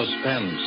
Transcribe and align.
Suspense. 0.00 0.64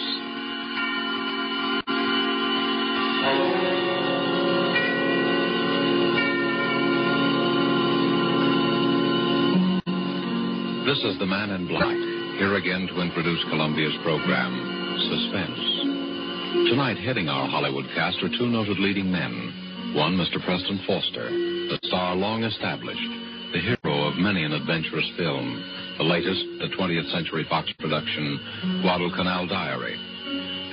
This 10.86 11.02
is 11.02 11.18
the 11.18 11.26
Man 11.26 11.50
in 11.50 11.68
Black, 11.68 11.98
here 12.38 12.58
again 12.58 12.86
to 12.86 13.02
introduce 13.02 13.44
Columbia's 13.50 13.98
program, 14.04 14.54
Suspense. 15.09 16.70
Tonight, 16.70 16.98
heading 17.00 17.28
our 17.28 17.50
Hollywood 17.50 17.86
cast 17.95 18.22
are 18.22 18.30
two 18.38 18.45
noted 18.45 18.78
leading 18.78 19.12
men. 19.12 19.95
One, 19.95 20.14
Mr. 20.14 20.45
Preston 20.45 20.80
Foster, 20.86 21.31
the 21.31 21.80
star 21.86 22.16
long 22.16 22.44
established, 22.44 23.09
the 23.52 23.62
hero 23.62 24.06
of 24.06 24.14
many 24.18 24.44
an 24.44 24.54
adventurous 24.54 25.09
film, 25.18 25.83
the 25.97 26.03
latest, 26.03 26.41
the 26.59 26.73
20th 26.73 27.11
Century 27.11 27.45
Fox 27.49 27.72
production, 27.80 28.39
Guadalcanal 28.81 29.47
Diary. 29.47 29.97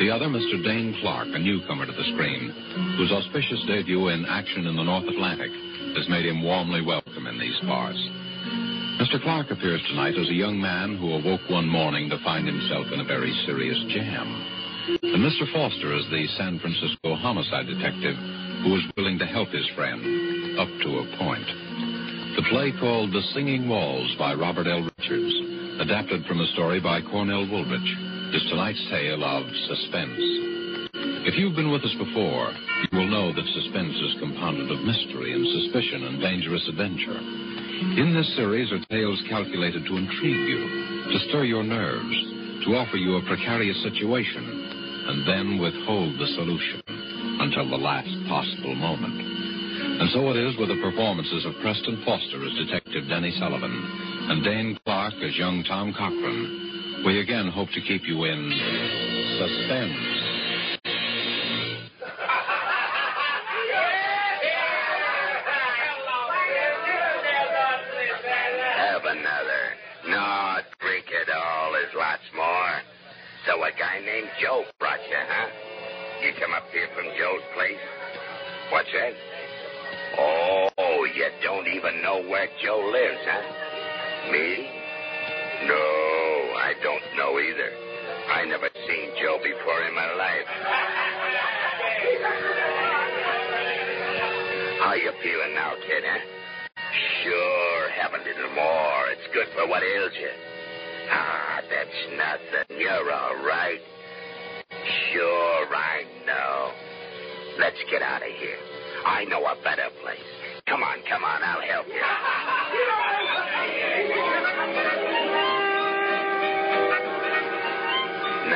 The 0.00 0.08
other, 0.08 0.32
Mr. 0.32 0.62
Dane 0.64 0.96
Clark, 1.00 1.28
a 1.32 1.38
newcomer 1.38 1.84
to 1.84 1.92
the 1.92 2.08
screen, 2.16 2.48
whose 2.96 3.12
auspicious 3.12 3.60
debut 3.66 4.08
in 4.08 4.24
Action 4.24 4.66
in 4.66 4.76
the 4.76 4.82
North 4.82 5.04
Atlantic 5.04 5.52
has 5.96 6.08
made 6.08 6.24
him 6.24 6.42
warmly 6.42 6.80
welcome 6.80 7.26
in 7.26 7.38
these 7.38 7.58
parts. 7.68 8.00
Mr. 9.00 9.20
Clark 9.20 9.50
appears 9.50 9.82
tonight 9.88 10.16
as 10.16 10.28
a 10.28 10.40
young 10.40 10.60
man 10.60 10.96
who 10.96 11.12
awoke 11.12 11.44
one 11.48 11.68
morning 11.68 12.08
to 12.08 12.22
find 12.24 12.46
himself 12.46 12.86
in 12.92 13.00
a 13.00 13.04
very 13.04 13.32
serious 13.44 13.76
jam. 13.92 14.28
And 15.02 15.20
Mr. 15.20 15.44
Foster 15.52 15.96
is 15.96 16.04
the 16.08 16.26
San 16.36 16.58
Francisco 16.60 17.14
homicide 17.16 17.66
detective 17.66 18.16
who 18.64 18.76
is 18.76 18.84
willing 18.96 19.18
to 19.18 19.26
help 19.26 19.48
his 19.50 19.68
friend 19.76 20.00
up 20.58 20.68
to 20.84 20.90
a 21.00 21.04
point. 21.16 21.48
The 22.36 22.46
play 22.46 22.70
called 22.78 23.10
The 23.10 23.26
Singing 23.34 23.68
Walls 23.68 24.14
by 24.16 24.34
Robert 24.34 24.70
L. 24.70 24.86
Richards, 24.86 25.34
adapted 25.82 26.24
from 26.26 26.38
a 26.38 26.46
story 26.54 26.78
by 26.78 27.02
Cornell 27.02 27.42
Woolrich, 27.42 27.90
is 28.30 28.46
tonight's 28.48 28.80
tale 28.88 29.18
of 29.24 29.42
suspense. 29.66 30.22
If 31.26 31.34
you've 31.34 31.58
been 31.58 31.74
with 31.74 31.82
us 31.82 31.94
before, 31.98 32.54
you 32.86 32.98
will 33.02 33.10
know 33.10 33.34
that 33.34 33.54
suspense 33.54 33.98
is 33.98 34.22
compounded 34.22 34.70
of 34.70 34.86
mystery 34.86 35.34
and 35.34 35.42
suspicion 35.42 36.06
and 36.06 36.22
dangerous 36.22 36.62
adventure. 36.70 37.18
In 37.98 38.14
this 38.14 38.30
series 38.36 38.70
are 38.70 38.84
tales 38.86 39.20
calculated 39.28 39.82
to 39.90 39.98
intrigue 39.98 40.46
you, 40.46 40.62
to 41.10 41.18
stir 41.28 41.44
your 41.50 41.66
nerves, 41.66 42.14
to 42.62 42.78
offer 42.78 42.96
you 42.96 43.18
a 43.18 43.26
precarious 43.26 43.82
situation, 43.82 44.46
and 44.46 45.26
then 45.26 45.58
withhold 45.58 46.14
the 46.14 46.30
solution 46.38 46.82
until 47.42 47.68
the 47.68 47.82
last 47.82 48.14
possible 48.30 48.76
moment. 48.78 49.39
And 50.00 50.08
so 50.16 50.30
it 50.32 50.36
is 50.40 50.56
with 50.56 50.72
the 50.72 50.80
performances 50.80 51.44
of 51.44 51.52
Preston 51.60 52.00
Foster 52.06 52.40
as 52.40 52.56
Detective 52.56 53.04
Denny 53.06 53.36
Sullivan 53.36 53.68
and 54.32 54.42
Dane 54.42 54.78
Clark 54.82 55.12
as 55.20 55.36
young 55.36 55.62
Tom 55.68 55.92
Cochran. 55.92 57.04
We 57.04 57.20
again 57.20 57.52
hope 57.52 57.68
to 57.74 57.82
keep 57.82 58.08
you 58.08 58.24
in 58.24 58.40
suspense. 59.36 60.19
All 103.20 103.36
right. 103.44 103.80
Sure, 105.12 105.66
I 105.76 106.04
know. 106.24 106.72
Let's 107.58 107.76
get 107.90 108.00
out 108.00 108.22
of 108.22 108.28
here. 108.28 108.56
I 109.04 109.24
know 109.24 109.44
a 109.44 109.56
better 109.62 109.88
place. 110.02 110.24
Come 110.66 110.82
on, 110.82 110.98
come 111.08 111.24
on, 111.24 111.42
I'll 111.42 111.60
help 111.60 111.86
you. 111.88 112.00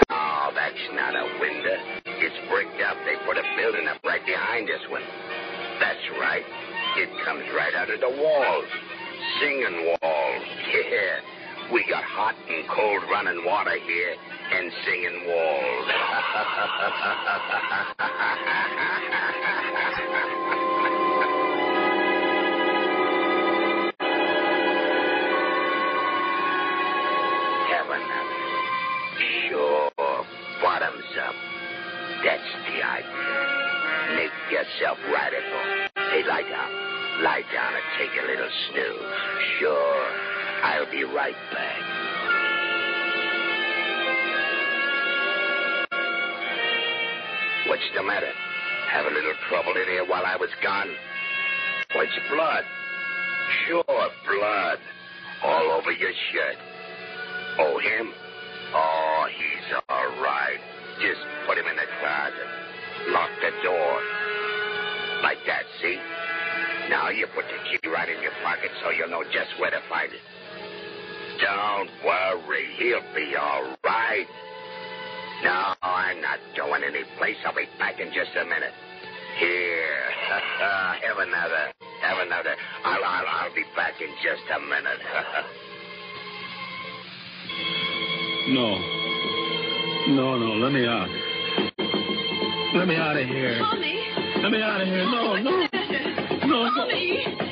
No, 0.09 0.51
that's 0.57 0.85
not 0.97 1.13
a 1.13 1.27
window. 1.41 1.77
It's 2.25 2.39
bricked 2.49 2.81
up. 2.81 2.97
They 3.05 3.21
put 3.27 3.37
a 3.37 3.45
building 3.57 3.87
up 3.89 4.01
right 4.05 4.25
behind 4.25 4.69
this 4.69 4.81
one. 4.89 5.03
That's 5.81 6.07
right. 6.21 6.45
It 6.97 7.11
comes 7.25 7.45
right 7.55 7.75
out 7.75 7.91
of 7.91 8.01
the 8.01 8.09
walls. 8.09 8.69
Singing 9.41 9.93
walls. 10.01 10.45
Yeah. 10.75 11.21
We 11.73 11.85
got 11.89 12.05
hot 12.05 12.35
and 12.49 12.69
cold 12.69 13.03
running 13.11 13.45
water 13.47 13.79
here 13.87 14.17
and 14.65 14.73
singing 14.87 15.27
walls. 15.29 15.87
Heaven 27.69 28.03
Sure. 29.49 29.91
Bottoms 30.63 31.05
up. 31.21 31.35
That's 32.25 32.41
the 32.65 32.83
idea. 32.83 34.17
Make 34.17 34.33
yourself 34.51 34.99
radical. 35.13 35.91
Hey, 36.11 36.25
lie 36.27 36.43
down. 36.49 37.23
Lie 37.23 37.43
down 37.53 37.75
and 37.75 37.85
take 37.99 38.11
a 38.19 38.27
little 38.27 38.51
snooze. 38.71 39.15
Sure. 39.61 40.07
I'll 40.63 40.91
be 40.91 41.05
right 41.05 41.37
back. 41.53 41.94
What's 47.67 47.89
the 47.97 48.03
matter? 48.03 48.33
Have 48.91 49.07
a 49.07 49.11
little 49.11 49.33
trouble 49.49 49.73
in 49.73 49.89
here 49.89 50.05
while 50.05 50.25
I 50.27 50.37
was 50.37 50.51
gone? 50.63 50.89
What's 51.95 52.13
blood? 52.29 52.65
Sure, 53.67 53.85
blood. 53.85 54.79
All 55.43 55.73
over 55.73 55.93
your 55.93 56.13
shirt. 56.33 56.57
Oh, 57.59 57.79
him? 57.79 58.13
Oh, 58.75 59.27
he's 59.33 59.75
all 59.89 60.09
right. 60.21 60.59
Just 61.01 61.21
put 61.47 61.57
him 61.57 61.67
in 61.67 61.77
the 61.77 61.89
closet. 62.01 62.49
Lock 63.09 63.31
the 63.41 63.51
door. 63.63 64.01
Like 65.23 65.39
that, 65.47 65.65
see? 65.81 65.99
Now 66.91 67.09
you 67.09 67.27
put 67.35 67.45
the 67.47 67.59
key 67.71 67.89
right 67.89 68.09
in 68.09 68.23
your 68.23 68.33
pocket 68.45 68.71
so 68.83 68.91
you'll 68.91 69.09
know 69.09 69.25
just 69.25 69.59
where 69.59 69.71
to 69.71 69.81
find 69.89 70.13
it. 70.13 70.21
Don't 71.41 71.91
worry. 72.05 72.67
He'll 72.77 73.15
be 73.15 73.35
all 73.37 73.75
right. 73.85 74.27
No, 75.43 75.74
I'm 75.95 76.21
not 76.21 76.39
going 76.57 76.83
any 76.83 77.05
place. 77.19 77.37
I'll 77.47 77.55
be 77.55 77.67
back 77.79 78.01
in 78.01 78.09
just 78.13 78.35
a 78.35 78.45
minute. 78.45 78.75
Here. 79.39 80.11
have 81.07 81.19
another. 81.19 81.73
Have 82.03 82.19
another. 82.27 82.55
I'll, 82.85 83.05
I'll, 83.05 83.27
I'll 83.27 83.55
be 83.55 83.65
back 83.77 83.95
in 84.01 84.11
just 84.23 84.43
a 84.55 84.61
minute. 84.61 85.01
No. 88.47 88.77
No, 90.09 90.37
no, 90.37 90.53
let 90.57 90.71
me 90.71 90.87
out. 90.87 91.09
Let 92.75 92.87
me 92.87 92.97
out 92.97 93.17
of 93.17 93.27
here. 93.27 93.59
Tommy! 93.59 93.99
Let 94.43 94.53
me 94.53 94.61
out 94.61 94.83
of 94.83 94.87
here. 94.87 95.05
No, 95.05 95.37
no. 95.37 95.67
No, 96.47 96.65
no. 96.65 96.75
Tommy! 96.77 97.44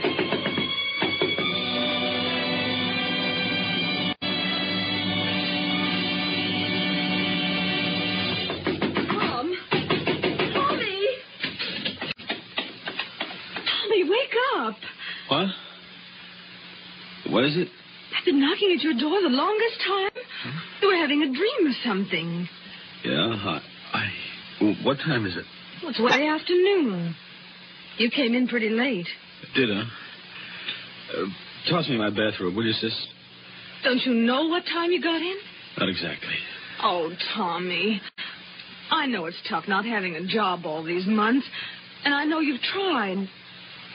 What? 17.33 17.45
Is 17.45 17.57
it? 17.57 17.69
I've 18.19 18.25
been 18.27 18.41
knocking 18.41 18.77
at 18.77 18.85
your 18.85 18.93
door 18.93 19.21
the 19.23 19.35
longest 19.35 19.81
time. 19.89 20.11
You 20.83 20.89
were 20.89 20.97
having 20.97 21.23
a 21.23 21.33
dream 21.33 21.67
or 21.67 21.75
something. 21.83 22.49
Yeah, 23.05 23.35
I. 23.35 23.61
I 23.95 24.11
well, 24.61 24.77
what 24.85 24.99
time 24.99 25.25
is 25.25 25.37
it? 25.37 25.45
Well, 25.83 25.91
it's 25.91 26.01
way 26.01 26.29
afternoon. 26.29 27.17
You 27.97 28.11
came 28.11 28.35
in 28.35 28.49
pretty 28.49 28.69
late. 28.69 29.07
Did 29.55 29.71
I? 29.71 29.81
Uh, 29.81 31.25
toss 31.71 31.89
me 31.89 31.97
my 31.97 32.11
bathrobe, 32.11 32.55
will 32.55 32.67
you, 32.67 32.73
sis? 32.75 33.07
Don't 33.83 34.01
you 34.05 34.15
know 34.15 34.47
what 34.49 34.65
time 34.67 34.91
you 34.91 35.03
got 35.03 35.21
in? 35.21 35.37
Not 35.79 35.89
exactly. 35.89 36.37
Oh, 36.83 37.11
Tommy. 37.35 38.01
I 38.91 39.07
know 39.07 39.25
it's 39.25 39.41
tough 39.49 39.65
not 39.69 39.87
having 39.87 40.17
a 40.17 40.27
job 40.27 40.67
all 40.67 40.85
these 40.85 41.07
months, 41.07 41.47
and 42.05 42.13
I 42.13 42.25
know 42.27 42.41
you've 42.41 42.61
tried. 42.61 43.27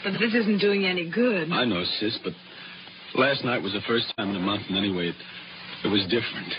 But 0.04 0.14
this 0.14 0.34
isn't 0.34 0.60
doing 0.60 0.86
any 0.86 1.10
good. 1.10 1.52
I 1.52 1.66
know, 1.66 1.84
sis, 2.00 2.18
but 2.24 2.34
last 3.16 3.44
night 3.44 3.62
was 3.62 3.74
the 3.74 3.82
first 3.88 4.14
time 4.18 4.30
in 4.30 4.36
a 4.36 4.40
month, 4.40 4.64
and 4.70 4.78
anyway, 4.78 5.10
it, 5.10 5.16
it 5.86 5.88
was 5.88 6.04
different. 6.04 6.54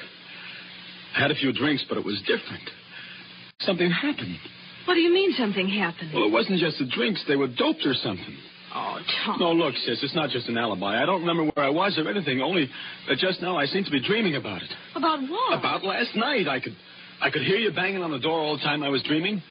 I 1.16 1.20
had 1.20 1.30
a 1.30 1.34
few 1.34 1.52
drinks, 1.52 1.84
but 1.88 1.98
it 1.98 2.04
was 2.04 2.20
different. 2.22 2.68
Something 3.60 3.90
happened. 3.90 4.38
What 4.86 4.94
do 4.94 5.00
you 5.00 5.12
mean 5.12 5.32
something 5.36 5.68
happened? 5.68 6.12
Well, 6.14 6.24
it 6.24 6.32
wasn't 6.32 6.60
just 6.60 6.78
the 6.78 6.86
drinks. 6.86 7.22
They 7.28 7.36
were 7.36 7.48
doped 7.48 7.84
or 7.84 7.94
something. 7.94 8.36
Oh, 8.74 8.98
Tom. 9.24 9.36
No, 9.40 9.52
look, 9.52 9.74
sis, 9.74 10.02
it's 10.02 10.14
not 10.14 10.30
just 10.30 10.48
an 10.48 10.58
alibi. 10.58 11.02
I 11.02 11.06
don't 11.06 11.20
remember 11.20 11.50
where 11.54 11.66
I 11.66 11.70
was 11.70 11.98
or 11.98 12.08
anything, 12.08 12.40
only 12.40 12.68
that 13.08 13.18
just 13.18 13.40
now 13.40 13.56
I 13.56 13.66
seem 13.66 13.84
to 13.84 13.90
be 13.90 14.00
dreaming 14.00 14.36
about 14.36 14.62
it. 14.62 14.70
About 14.94 15.20
what? 15.22 15.58
About 15.58 15.84
last 15.84 16.14
night. 16.14 16.48
I 16.48 16.60
could 16.60 16.76
I 17.20 17.30
could 17.30 17.42
hear 17.42 17.56
you 17.56 17.72
banging 17.72 18.02
on 18.02 18.10
the 18.10 18.18
door 18.18 18.38
all 18.38 18.56
the 18.56 18.62
time 18.62 18.82
I 18.82 18.88
was 18.88 19.02
dreaming. 19.02 19.42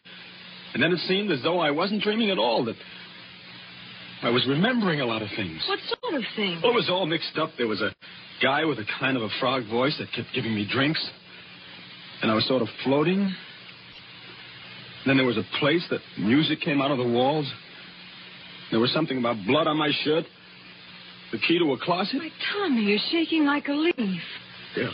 And 0.73 0.83
then 0.83 0.91
it 0.91 0.99
seemed 1.07 1.31
as 1.31 1.41
though 1.43 1.59
I 1.59 1.71
wasn't 1.71 2.01
dreaming 2.03 2.29
at 2.29 2.37
all, 2.37 2.63
that 2.65 2.75
I 4.23 4.29
was 4.29 4.45
remembering 4.47 5.01
a 5.01 5.05
lot 5.05 5.21
of 5.21 5.29
things. 5.35 5.63
What 5.67 5.79
sort 6.01 6.15
of 6.15 6.23
things? 6.35 6.61
Well, 6.63 6.71
it 6.71 6.75
was 6.75 6.89
all 6.89 7.05
mixed 7.05 7.37
up. 7.37 7.51
There 7.57 7.67
was 7.67 7.81
a 7.81 7.93
guy 8.41 8.65
with 8.65 8.79
a 8.79 8.85
kind 8.99 9.15
of 9.15 9.23
a 9.23 9.29
frog 9.39 9.67
voice 9.69 9.95
that 9.99 10.11
kept 10.15 10.29
giving 10.33 10.55
me 10.55 10.67
drinks. 10.69 11.05
And 12.21 12.31
I 12.31 12.33
was 12.33 12.47
sort 12.47 12.63
of 12.63 12.67
floating. 12.83 13.31
Then 15.05 15.17
there 15.17 15.25
was 15.25 15.37
a 15.37 15.45
place 15.59 15.85
that 15.91 16.01
music 16.17 16.61
came 16.61 16.81
out 16.81 16.89
of 16.91 16.97
the 16.97 17.07
walls. 17.07 17.51
There 18.71 18.79
was 18.79 18.91
something 18.91 19.17
about 19.17 19.37
blood 19.45 19.67
on 19.67 19.77
my 19.77 19.91
shirt. 20.03 20.25
The 21.31 21.37
key 21.37 21.59
to 21.59 21.71
a 21.73 21.77
closet. 21.77 22.15
My 22.17 22.29
Tommy, 22.53 22.83
you're 22.83 22.99
shaking 23.11 23.45
like 23.45 23.67
a 23.67 23.73
leaf. 23.73 24.21
Yeah. 24.75 24.89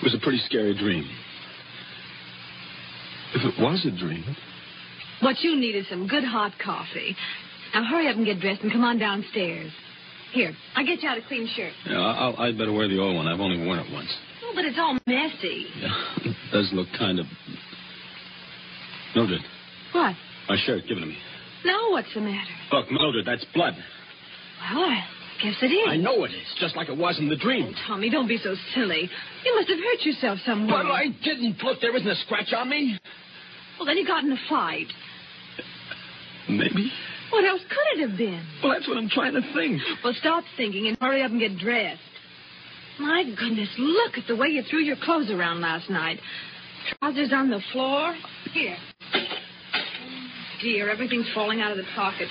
It 0.00 0.02
was 0.02 0.14
a 0.14 0.18
pretty 0.22 0.40
scary 0.46 0.76
dream. 0.76 1.08
If 3.34 3.42
it 3.42 3.62
was 3.62 3.86
a 3.86 3.90
dream, 3.98 4.36
What 5.24 5.40
you 5.40 5.56
need 5.58 5.74
is 5.74 5.86
some 5.88 6.06
good 6.06 6.22
hot 6.24 6.52
coffee. 6.62 7.16
Now 7.74 7.82
hurry 7.84 8.08
up 8.08 8.16
and 8.16 8.26
get 8.26 8.40
dressed 8.40 8.60
and 8.62 8.70
come 8.70 8.84
on 8.84 8.98
downstairs. 8.98 9.72
Here, 10.32 10.52
I'll 10.76 10.84
get 10.84 11.02
you 11.02 11.08
out 11.08 11.16
a 11.16 11.22
clean 11.22 11.48
shirt. 11.56 11.72
yeah, 11.86 11.96
I'll, 11.98 12.36
I'd 12.36 12.58
better 12.58 12.72
wear 12.72 12.88
the 12.88 12.98
old 13.00 13.16
one. 13.16 13.26
I've 13.26 13.40
only 13.40 13.64
worn 13.64 13.78
it 13.78 13.90
once. 13.92 14.10
Oh, 14.44 14.52
but 14.54 14.64
it's 14.66 14.76
all 14.78 14.98
messy. 15.06 15.66
Yeah, 15.80 15.90
it 16.30 16.36
does 16.52 16.68
look 16.74 16.88
kind 16.98 17.18
of. 17.20 17.26
Mildred, 19.14 19.40
What? 19.92 20.14
my 20.48 20.56
shirt, 20.66 20.82
give 20.88 20.98
it 20.98 21.00
to 21.00 21.06
me. 21.06 21.16
Now 21.64 21.90
what's 21.92 22.12
the 22.14 22.20
matter? 22.20 22.50
Look, 22.72 22.90
Mildred, 22.90 23.24
that's 23.26 23.44
blood. 23.54 23.74
Well, 24.74 24.84
I 24.84 25.04
guess 25.42 25.54
it 25.62 25.66
is. 25.72 25.86
I 25.88 25.96
know 25.96 26.24
it 26.24 26.32
is, 26.32 26.46
just 26.58 26.76
like 26.76 26.88
it 26.88 26.96
was 26.98 27.16
in 27.18 27.28
the 27.28 27.36
dream. 27.36 27.72
Oh, 27.74 27.80
Tommy, 27.86 28.10
don't 28.10 28.28
be 28.28 28.38
so 28.38 28.54
silly. 28.74 29.08
You 29.44 29.54
must 29.56 29.68
have 29.70 29.78
hurt 29.78 30.04
yourself 30.04 30.38
somewhere. 30.44 30.82
But 30.82 30.90
I 30.90 31.08
didn't. 31.22 31.62
Look, 31.62 31.80
there 31.80 31.96
isn't 31.96 32.08
a 32.08 32.16
scratch 32.26 32.52
on 32.52 32.68
me. 32.68 32.98
Well, 33.78 33.86
then 33.86 33.96
you 33.96 34.06
got 34.06 34.24
in 34.24 34.32
a 34.32 34.36
fight. 34.48 34.86
Maybe. 36.48 36.92
What 37.30 37.44
else 37.44 37.62
could 37.68 37.98
it 38.00 38.08
have 38.08 38.18
been? 38.18 38.44
Well, 38.62 38.72
that's 38.72 38.86
what 38.86 38.96
I'm 38.96 39.08
trying 39.08 39.34
to 39.34 39.42
think. 39.54 39.80
Well, 40.02 40.14
stop 40.20 40.44
thinking 40.56 40.86
and 40.86 40.96
hurry 41.00 41.22
up 41.22 41.30
and 41.30 41.40
get 41.40 41.58
dressed. 41.58 42.00
My 43.00 43.24
goodness, 43.24 43.68
look 43.78 44.18
at 44.18 44.24
the 44.28 44.36
way 44.36 44.48
you 44.48 44.62
threw 44.70 44.80
your 44.80 44.96
clothes 45.02 45.30
around 45.30 45.60
last 45.60 45.90
night. 45.90 46.20
Trousers 47.00 47.32
on 47.32 47.50
the 47.50 47.60
floor. 47.72 48.14
Here. 48.52 48.76
Oh, 49.14 49.18
dear, 50.62 50.90
everything's 50.90 51.28
falling 51.34 51.60
out 51.60 51.72
of 51.72 51.78
the 51.78 51.84
pockets. 51.96 52.30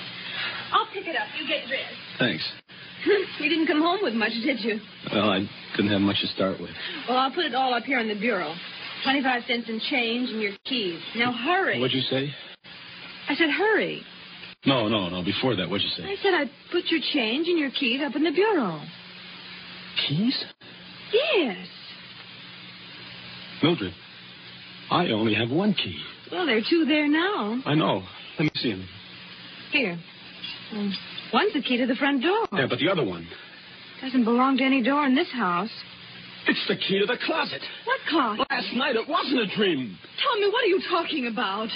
I'll 0.72 0.86
pick 0.92 1.06
it 1.06 1.16
up. 1.16 1.26
You 1.38 1.46
get 1.46 1.68
dressed. 1.68 1.94
Thanks. 2.18 2.52
you 3.40 3.48
didn't 3.48 3.66
come 3.66 3.82
home 3.82 4.00
with 4.02 4.14
much, 4.14 4.32
did 4.42 4.60
you? 4.60 4.80
Well, 5.12 5.28
I 5.28 5.46
didn't 5.76 5.92
have 5.92 6.00
much 6.00 6.20
to 6.22 6.28
start 6.28 6.60
with. 6.60 6.70
Well, 7.08 7.18
I'll 7.18 7.32
put 7.32 7.44
it 7.44 7.54
all 7.54 7.74
up 7.74 7.82
here 7.84 7.98
on 7.98 8.08
the 8.08 8.18
bureau. 8.18 8.54
25 9.04 9.42
cents 9.46 9.68
in 9.68 9.80
change 9.90 10.30
and 10.30 10.40
your 10.40 10.52
keys. 10.64 11.00
Now 11.16 11.32
hurry. 11.32 11.78
What'd 11.78 11.94
you 11.94 12.02
say? 12.02 12.32
I 13.28 13.34
said 13.34 13.50
hurry. 13.50 14.02
No, 14.66 14.88
no, 14.88 15.08
no. 15.08 15.22
Before 15.22 15.54
that, 15.56 15.68
what'd 15.68 15.82
you 15.84 15.90
say? 15.90 16.04
I 16.04 16.16
said 16.22 16.34
I'd 16.34 16.50
put 16.72 16.84
your 16.86 17.00
change 17.12 17.48
and 17.48 17.58
your 17.58 17.70
keys 17.70 18.00
up 18.04 18.16
in 18.16 18.24
the 18.24 18.30
bureau. 18.32 18.80
Keys? 20.08 20.44
Yes. 21.12 21.66
Mildred, 23.62 23.92
I 24.90 25.06
only 25.08 25.34
have 25.34 25.50
one 25.50 25.74
key. 25.74 25.98
Well, 26.32 26.46
there 26.46 26.56
are 26.58 26.62
two 26.68 26.84
there 26.86 27.08
now. 27.08 27.60
I 27.64 27.74
know. 27.74 28.02
Let 28.38 28.44
me 28.44 28.50
see 28.56 28.70
them. 28.72 28.86
Here. 29.70 29.98
Mm, 30.72 30.92
One's 31.32 31.52
the 31.52 31.62
key 31.62 31.76
to 31.78 31.86
the 31.86 31.94
front 31.94 32.22
door. 32.22 32.46
Yeah, 32.52 32.66
but 32.68 32.78
the 32.78 32.88
other 32.90 33.04
one. 33.04 33.26
Doesn't 34.00 34.24
belong 34.24 34.56
to 34.58 34.64
any 34.64 34.82
door 34.82 35.06
in 35.06 35.14
this 35.14 35.30
house. 35.32 35.70
It's 36.46 36.64
the 36.68 36.76
key 36.76 36.98
to 37.00 37.06
the 37.06 37.16
closet. 37.24 37.62
What 37.84 38.00
closet? 38.08 38.46
Last 38.50 38.74
night 38.74 38.96
it 38.96 39.08
wasn't 39.08 39.40
a 39.40 39.56
dream. 39.56 39.96
Tommy, 40.22 40.46
what 40.50 40.64
are 40.64 40.68
you 40.68 40.80
talking 40.90 41.26
about? 41.26 41.68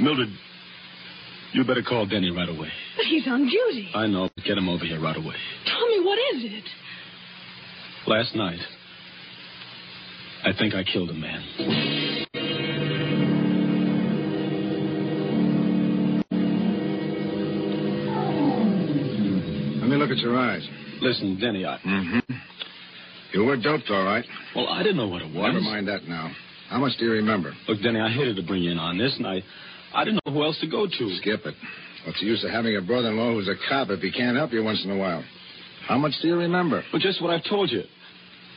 Mildred, 0.00 0.28
you 1.52 1.64
better 1.64 1.82
call 1.82 2.06
Denny 2.06 2.30
right 2.30 2.48
away. 2.48 2.68
But 2.96 3.06
he's 3.06 3.26
on 3.26 3.48
duty. 3.48 3.90
I 3.94 4.06
know. 4.06 4.28
Get 4.44 4.56
him 4.56 4.68
over 4.68 4.84
here 4.84 5.00
right 5.00 5.16
away. 5.16 5.34
Tommy, 5.66 6.04
what 6.04 6.18
is 6.34 6.44
it? 6.44 6.64
Last 8.06 8.34
night, 8.36 8.60
I 10.44 10.52
think 10.56 10.74
I 10.74 10.84
killed 10.84 11.10
a 11.10 11.14
man. 11.14 11.42
Let 19.80 19.88
me 19.90 19.96
look 19.96 20.10
at 20.10 20.18
your 20.18 20.36
eyes. 20.38 20.66
Listen, 21.00 21.38
Denny, 21.40 21.64
I. 21.66 21.78
Mm-hmm. 21.78 22.34
You 23.32 23.44
were 23.44 23.56
doped, 23.56 23.90
all 23.90 24.04
right. 24.04 24.24
Well, 24.54 24.68
I 24.68 24.82
didn't 24.82 24.96
know 24.96 25.08
what 25.08 25.22
it 25.22 25.34
was. 25.34 25.52
Never 25.52 25.60
mind 25.60 25.88
that 25.88 26.06
now. 26.08 26.30
How 26.70 26.78
much 26.78 26.96
do 26.98 27.04
you 27.04 27.12
remember? 27.12 27.52
Look, 27.66 27.82
Denny, 27.82 28.00
I 28.00 28.10
hated 28.10 28.36
to 28.36 28.42
bring 28.42 28.62
you 28.62 28.70
in 28.70 28.78
on 28.78 28.96
this, 28.98 29.14
and 29.16 29.26
I, 29.26 29.42
I 29.94 30.04
didn't 30.04 30.20
know 30.24 30.32
who 30.32 30.44
else 30.44 30.58
to 30.60 30.66
go 30.66 30.86
to. 30.86 31.16
Skip 31.20 31.46
it. 31.46 31.54
What's 32.06 32.20
the 32.20 32.26
use 32.26 32.44
of 32.44 32.50
having 32.50 32.76
a 32.76 32.80
brother-in-law 32.80 33.34
who's 33.34 33.48
a 33.48 33.54
cop 33.68 33.90
if 33.90 34.00
he 34.00 34.12
can't 34.12 34.36
help 34.36 34.52
you 34.52 34.62
once 34.62 34.82
in 34.84 34.90
a 34.90 34.96
while? 34.96 35.24
How 35.86 35.98
much 35.98 36.12
do 36.22 36.28
you 36.28 36.36
remember? 36.36 36.82
Well, 36.92 37.00
just 37.00 37.22
what 37.22 37.30
I've 37.30 37.44
told 37.48 37.70
you. 37.70 37.82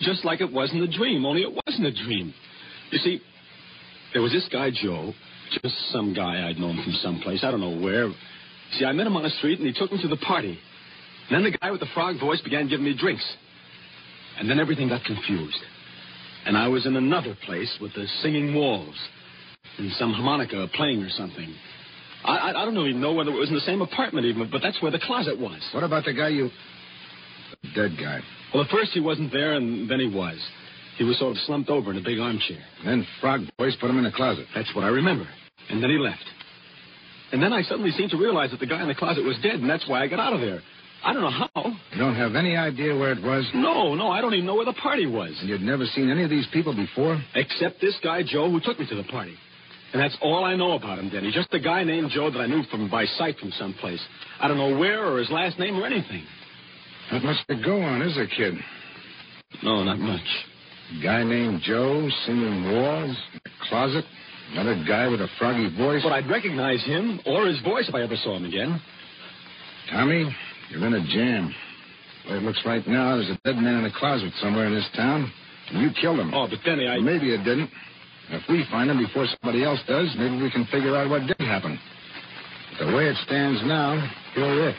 Just 0.02 0.26
like 0.26 0.42
it 0.42 0.52
wasn't 0.52 0.84
a 0.84 0.88
dream, 0.88 1.26
only 1.26 1.44
it 1.44 1.54
wasn't 1.66 1.88
a 1.88 2.04
dream. 2.06 2.34
You 2.92 3.00
see, 3.00 3.22
there 4.14 4.22
was 4.22 4.32
this 4.32 4.48
guy, 4.52 4.70
Joe, 4.72 5.14
just 5.64 5.76
some 5.92 6.14
guy 6.14 6.48
I'd 6.48 6.58
known 6.58 6.82
from 6.84 6.94
someplace, 7.02 7.44
I 7.44 7.52
don't 7.52 7.62
know 7.62 7.80
where. 7.80 8.10
See, 8.78 8.86
I 8.86 8.92
met 8.92 9.08
him 9.08 9.16
on 9.16 9.24
the 9.24 9.30
street, 9.30 9.60
and 9.60 9.68
he 9.68 9.74
took 9.74 9.92
me 9.92 10.02
to 10.02 10.08
the 10.08 10.18
party. 10.18 10.58
And 11.30 11.36
then 11.36 11.52
the 11.52 11.58
guy 11.58 11.72
with 11.72 11.80
the 11.80 11.88
frog 11.94 12.20
voice 12.20 12.42
began 12.42 12.68
giving 12.68 12.86
me 12.86 12.96
drinks. 12.98 13.26
And 14.40 14.50
then 14.50 14.60
everything 14.60 14.90
got 14.90 15.04
confused. 15.04 15.60
And 16.46 16.58
I 16.58 16.68
was 16.68 16.86
in 16.86 16.96
another 16.96 17.38
place 17.46 17.78
with 17.80 17.94
the 17.94 18.06
singing 18.22 18.56
walls 18.56 18.96
and 19.78 19.92
some 19.94 20.14
harmonica 20.14 20.68
playing 20.74 21.02
or 21.02 21.10
something. 21.10 21.54
I, 22.24 22.38
I, 22.38 22.62
I 22.62 22.66
don't 22.66 22.78
even 22.78 23.02
know 23.02 23.14
whether 23.14 23.32
it 23.32 23.40
was 23.40 23.50
in 23.50 23.56
the 23.56 23.62
same 23.62 23.82
apartment 23.82 24.26
even, 24.26 24.50
but 24.52 24.62
that's 24.62 24.82
where 24.82 24.92
the 24.92 25.00
closet 25.00 25.40
was. 25.40 25.62
What 25.74 25.84
about 25.84 26.06
the 26.06 26.14
guy 26.14 26.30
you... 26.30 26.50
The 27.64 27.70
dead 27.76 27.98
guy. 28.00 28.20
Well, 28.54 28.64
at 28.64 28.70
first 28.70 28.92
he 28.92 29.00
wasn't 29.00 29.32
there, 29.32 29.54
and 29.54 29.90
then 29.90 30.00
he 30.00 30.08
was. 30.08 30.38
He 30.98 31.04
was 31.04 31.18
sort 31.20 31.32
of 31.32 31.38
slumped 31.46 31.70
over 31.70 31.92
in 31.92 31.98
a 31.98 32.02
big 32.02 32.20
armchair. 32.20 32.60
Then 32.86 33.08
Frog 33.20 33.42
Boys 33.58 33.76
put 33.80 33.90
him 33.90 33.98
in 33.98 34.04
the 34.04 34.12
closet. 34.12 34.46
That's 34.54 34.74
what 34.76 34.84
I 34.84 34.90
remember. 34.90 35.28
And 35.70 35.82
then 35.82 35.90
he 35.90 35.98
left. 35.98 36.26
And 37.32 37.42
then 37.42 37.54
I 37.54 37.62
suddenly 37.62 37.92
seemed 37.92 38.12
to 38.12 38.18
realize 38.18 38.52
that 38.52 38.60
the 38.60 38.68
guy 38.68 38.82
in 38.82 38.88
the 38.88 38.96
closet 38.96 39.24
was 39.24 39.38
dead, 39.42 39.56
and 39.56 39.70
that's 39.70 39.88
why 39.88 40.04
I 40.04 40.08
got 40.08 40.20
out 40.20 40.34
of 40.34 40.42
there. 40.42 40.62
I 41.04 41.14
don't 41.14 41.22
know 41.24 41.32
how. 41.32 41.66
You 41.94 41.98
don't 41.98 42.16
have 42.16 42.36
any 42.36 42.56
idea 42.56 42.96
where 42.96 43.14
it 43.14 43.24
was? 43.24 43.50
No, 43.56 43.96
no, 43.96 44.10
I 44.10 44.22
don't 44.22 44.34
even 44.34 44.46
know 44.46 44.56
where 44.56 44.66
the 44.66 44.74
party 44.74 45.08
was. 45.08 45.36
And 45.40 45.50
you'd 45.50 45.62
never 45.62 45.86
seen 45.86 46.10
any 46.10 46.24
of 46.24 46.30
these 46.30 46.46
people 46.54 46.76
before? 46.76 47.20
Except 47.34 47.82
this 47.82 47.98
guy, 48.04 48.22
Joe, 48.24 48.52
who 48.52 48.60
took 48.60 48.80
me 48.80 48.86
to 48.88 48.96
the 48.96 49.04
party. 49.06 49.36
And 49.94 50.02
that's 50.02 50.18
all 50.22 50.46
I 50.46 50.56
know 50.56 50.72
about 50.74 51.00
him, 51.00 51.10
Denny. 51.10 51.32
Just 51.34 51.54
a 51.54 51.60
guy 51.60 51.84
named 51.84 52.12
Joe 52.12 52.32
that 52.32 52.40
I 52.40 52.48
knew 52.48 52.64
from 52.72 52.90
by 52.90 53.06
sight 53.06 53.38
from 53.40 53.52
someplace. 53.52 54.02
I 54.40 54.48
don't 54.48 54.58
know 54.58 54.78
where 54.78 55.06
or 55.06 55.20
his 55.20 55.30
last 55.30 55.60
name 55.60 55.76
or 55.78 55.86
anything. 55.86 56.24
Not 57.12 57.24
much 57.24 57.46
to 57.48 57.56
go 57.62 57.82
on, 57.82 58.02
is 58.02 58.16
there, 58.16 58.28
kid? 58.28 58.54
No, 59.64 59.84
not 59.84 60.00
much. 60.00 60.22
Guy 61.04 61.24
named 61.24 61.62
Joe, 61.64 62.08
singing 62.26 62.72
walls, 62.72 63.18
a 63.36 63.50
closet, 63.68 64.06
another 64.54 64.82
guy 64.88 65.08
with 65.08 65.20
a 65.20 65.28
froggy 65.38 65.76
voice. 65.76 66.04
But 66.04 66.14
I'd 66.14 66.30
recognize 66.30 66.84
him 66.86 67.20
or 67.26 67.48
his 67.48 67.62
voice 67.62 67.90
if 67.90 67.96
I 67.96 68.02
ever 68.02 68.16
saw 68.16 68.38
him 68.38 68.46
again. 68.46 68.82
Tommy, 69.90 70.34
you're 70.70 70.86
in 70.88 70.94
a 70.94 71.06
jam. 71.08 71.54
Well, 72.28 72.38
it 72.38 72.44
looks 72.44 72.62
right 72.66 72.86
now 72.88 73.16
there's 73.16 73.30
a 73.30 73.40
dead 73.44 73.58
man 73.58 73.80
in 73.80 73.86
a 73.86 73.94
closet 73.98 74.32
somewhere 74.40 74.68
in 74.68 74.74
this 74.74 74.90
town. 74.96 75.32
And 75.70 75.82
you 75.82 75.90
killed 76.00 76.20
him. 76.20 76.34
Oh, 76.34 76.48
but 76.50 76.60
Denny, 76.64 76.88
I. 76.88 77.00
Maybe 77.00 77.28
you 77.28 77.38
didn't. 77.38 77.70
If 78.30 78.44
we 78.48 78.66
find 78.72 78.90
him 78.90 78.98
before 78.98 79.26
somebody 79.26 79.64
else 79.64 79.80
does, 79.88 80.14
maybe 80.18 80.42
we 80.42 80.52
can 80.52 80.66
figure 80.66 80.96
out 80.96 81.10
what 81.10 81.28
did 81.28 81.40
happen. 81.40 81.80
But 82.78 82.86
the 82.86 82.96
way 82.96 83.08
it 83.08 83.18
stands 83.26 83.62
now, 83.66 83.98
you're 84.36 84.70
it. 84.70 84.76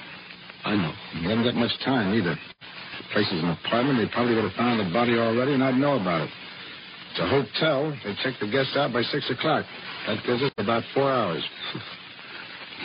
I 0.64 0.76
know. 0.76 0.92
You 1.20 1.28
haven't 1.28 1.44
got 1.44 1.54
much 1.54 1.72
time 1.84 2.14
either. 2.14 2.34
The 2.34 3.04
place 3.12 3.26
is 3.32 3.42
an 3.42 3.50
apartment. 3.50 3.99
They 3.99 4.12
probably 4.12 4.34
would 4.37 4.44
have 4.44 4.56
found 4.56 4.80
the 4.80 4.92
body 4.92 5.18
already, 5.18 5.54
and 5.54 5.62
I'd 5.62 5.76
know 5.76 6.00
about 6.00 6.22
it. 6.22 6.30
It's 7.11 7.20
a 7.20 7.28
hotel. 7.28 7.92
They 8.04 8.14
check 8.22 8.40
the 8.40 8.49
guests 8.49 8.72
out 8.76 8.92
by 8.92 9.02
6 9.02 9.30
o'clock. 9.30 9.66
That 10.06 10.25
gives 10.25 10.42
us 10.42 10.52
about 10.56 10.82
four 10.94 11.11
hours. 11.11 11.44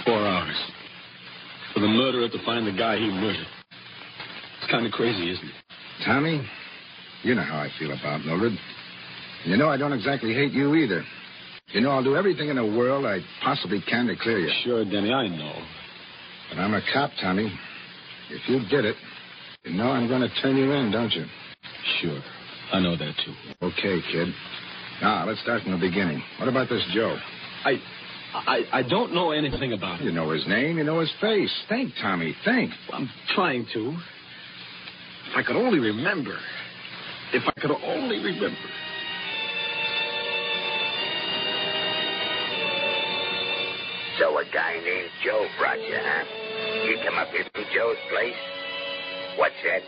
Four 0.05 0.19
hours. 0.19 0.55
For 1.73 1.79
the 1.79 1.87
murderer 1.87 2.29
to 2.29 2.45
find 2.45 2.67
the 2.67 2.71
guy 2.71 2.97
he 2.97 3.09
murdered. 3.09 3.47
It's 4.61 4.69
kind 4.69 4.85
of 4.85 4.91
crazy, 4.91 5.31
isn't 5.31 5.45
it? 5.45 5.53
Tommy, 6.05 6.47
you 7.23 7.33
know 7.33 7.41
how 7.41 7.57
I 7.57 7.69
feel 7.79 7.91
about 7.93 8.23
Mildred. 8.23 8.53
You 9.45 9.57
know 9.57 9.69
I 9.69 9.77
don't 9.77 9.93
exactly 9.93 10.33
hate 10.33 10.51
you 10.51 10.75
either. 10.75 11.03
You 11.69 11.81
know 11.81 11.91
I'll 11.91 12.03
do 12.03 12.15
everything 12.15 12.49
in 12.49 12.55
the 12.55 12.65
world 12.65 13.05
I 13.05 13.19
possibly 13.43 13.81
can 13.87 14.07
to 14.07 14.15
clear 14.15 14.39
you. 14.39 14.51
Sure, 14.63 14.83
Denny, 14.85 15.11
I 15.11 15.27
know. 15.27 15.53
But 16.49 16.59
I'm 16.59 16.73
a 16.73 16.81
cop, 16.93 17.11
Tommy. 17.21 17.51
If 18.29 18.47
you 18.47 18.59
did 18.69 18.85
it, 18.85 18.95
you 19.63 19.73
know 19.73 19.89
I'm 19.89 20.07
going 20.07 20.21
to 20.21 20.29
turn 20.41 20.55
you 20.55 20.71
in, 20.71 20.91
don't 20.91 21.11
you? 21.11 21.25
Sure. 22.01 22.19
I 22.71 22.79
know 22.79 22.95
that, 22.97 23.13
too. 23.25 23.33
Okay, 23.61 24.01
kid. 24.11 24.27
Now, 25.01 25.25
let's 25.25 25.41
start 25.41 25.63
from 25.63 25.73
the 25.73 25.77
beginning. 25.77 26.21
What 26.39 26.49
about 26.49 26.69
this 26.69 26.83
Joe? 26.93 27.17
I, 27.65 27.75
I, 28.33 28.61
I 28.71 28.83
don't 28.83 29.13
know 29.13 29.31
anything 29.31 29.73
about 29.73 29.99
him. 29.99 30.07
You 30.07 30.13
know 30.13 30.31
his 30.31 30.47
name, 30.47 30.77
you 30.77 30.83
know 30.83 30.99
his 30.99 31.11
face. 31.21 31.53
Think, 31.69 31.93
Tommy, 32.01 32.35
think. 32.43 32.71
I'm 32.91 33.09
trying 33.35 33.67
to. 33.73 33.97
If 35.29 35.35
I 35.35 35.43
could 35.43 35.55
only 35.55 35.79
remember. 35.79 36.37
If 37.33 37.43
I 37.45 37.61
could 37.61 37.71
only 37.71 38.17
remember. 38.17 38.57
So 44.19 44.37
a 44.39 44.43
guy 44.51 44.73
named 44.83 45.09
Joe 45.23 45.45
brought 45.59 45.79
you, 45.79 45.95
huh? 45.95 46.23
You 46.85 46.97
come 47.05 47.19
up 47.19 47.27
here 47.29 47.45
from 47.53 47.65
Joe's 47.73 47.97
place? 48.09 48.33
What's 49.37 49.53
that? 49.63 49.83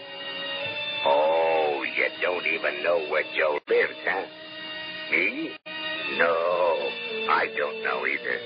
Oh, 1.05 1.83
you 1.97 2.05
don't 2.21 2.45
even 2.45 2.83
know 2.83 3.09
where 3.09 3.23
Joe 3.35 3.59
lives, 3.67 3.97
huh? 4.05 4.25
Me? 5.11 5.57
No, 6.19 6.89
I 7.29 7.47
don't 7.57 7.83
know 7.83 8.05
either. 8.05 8.39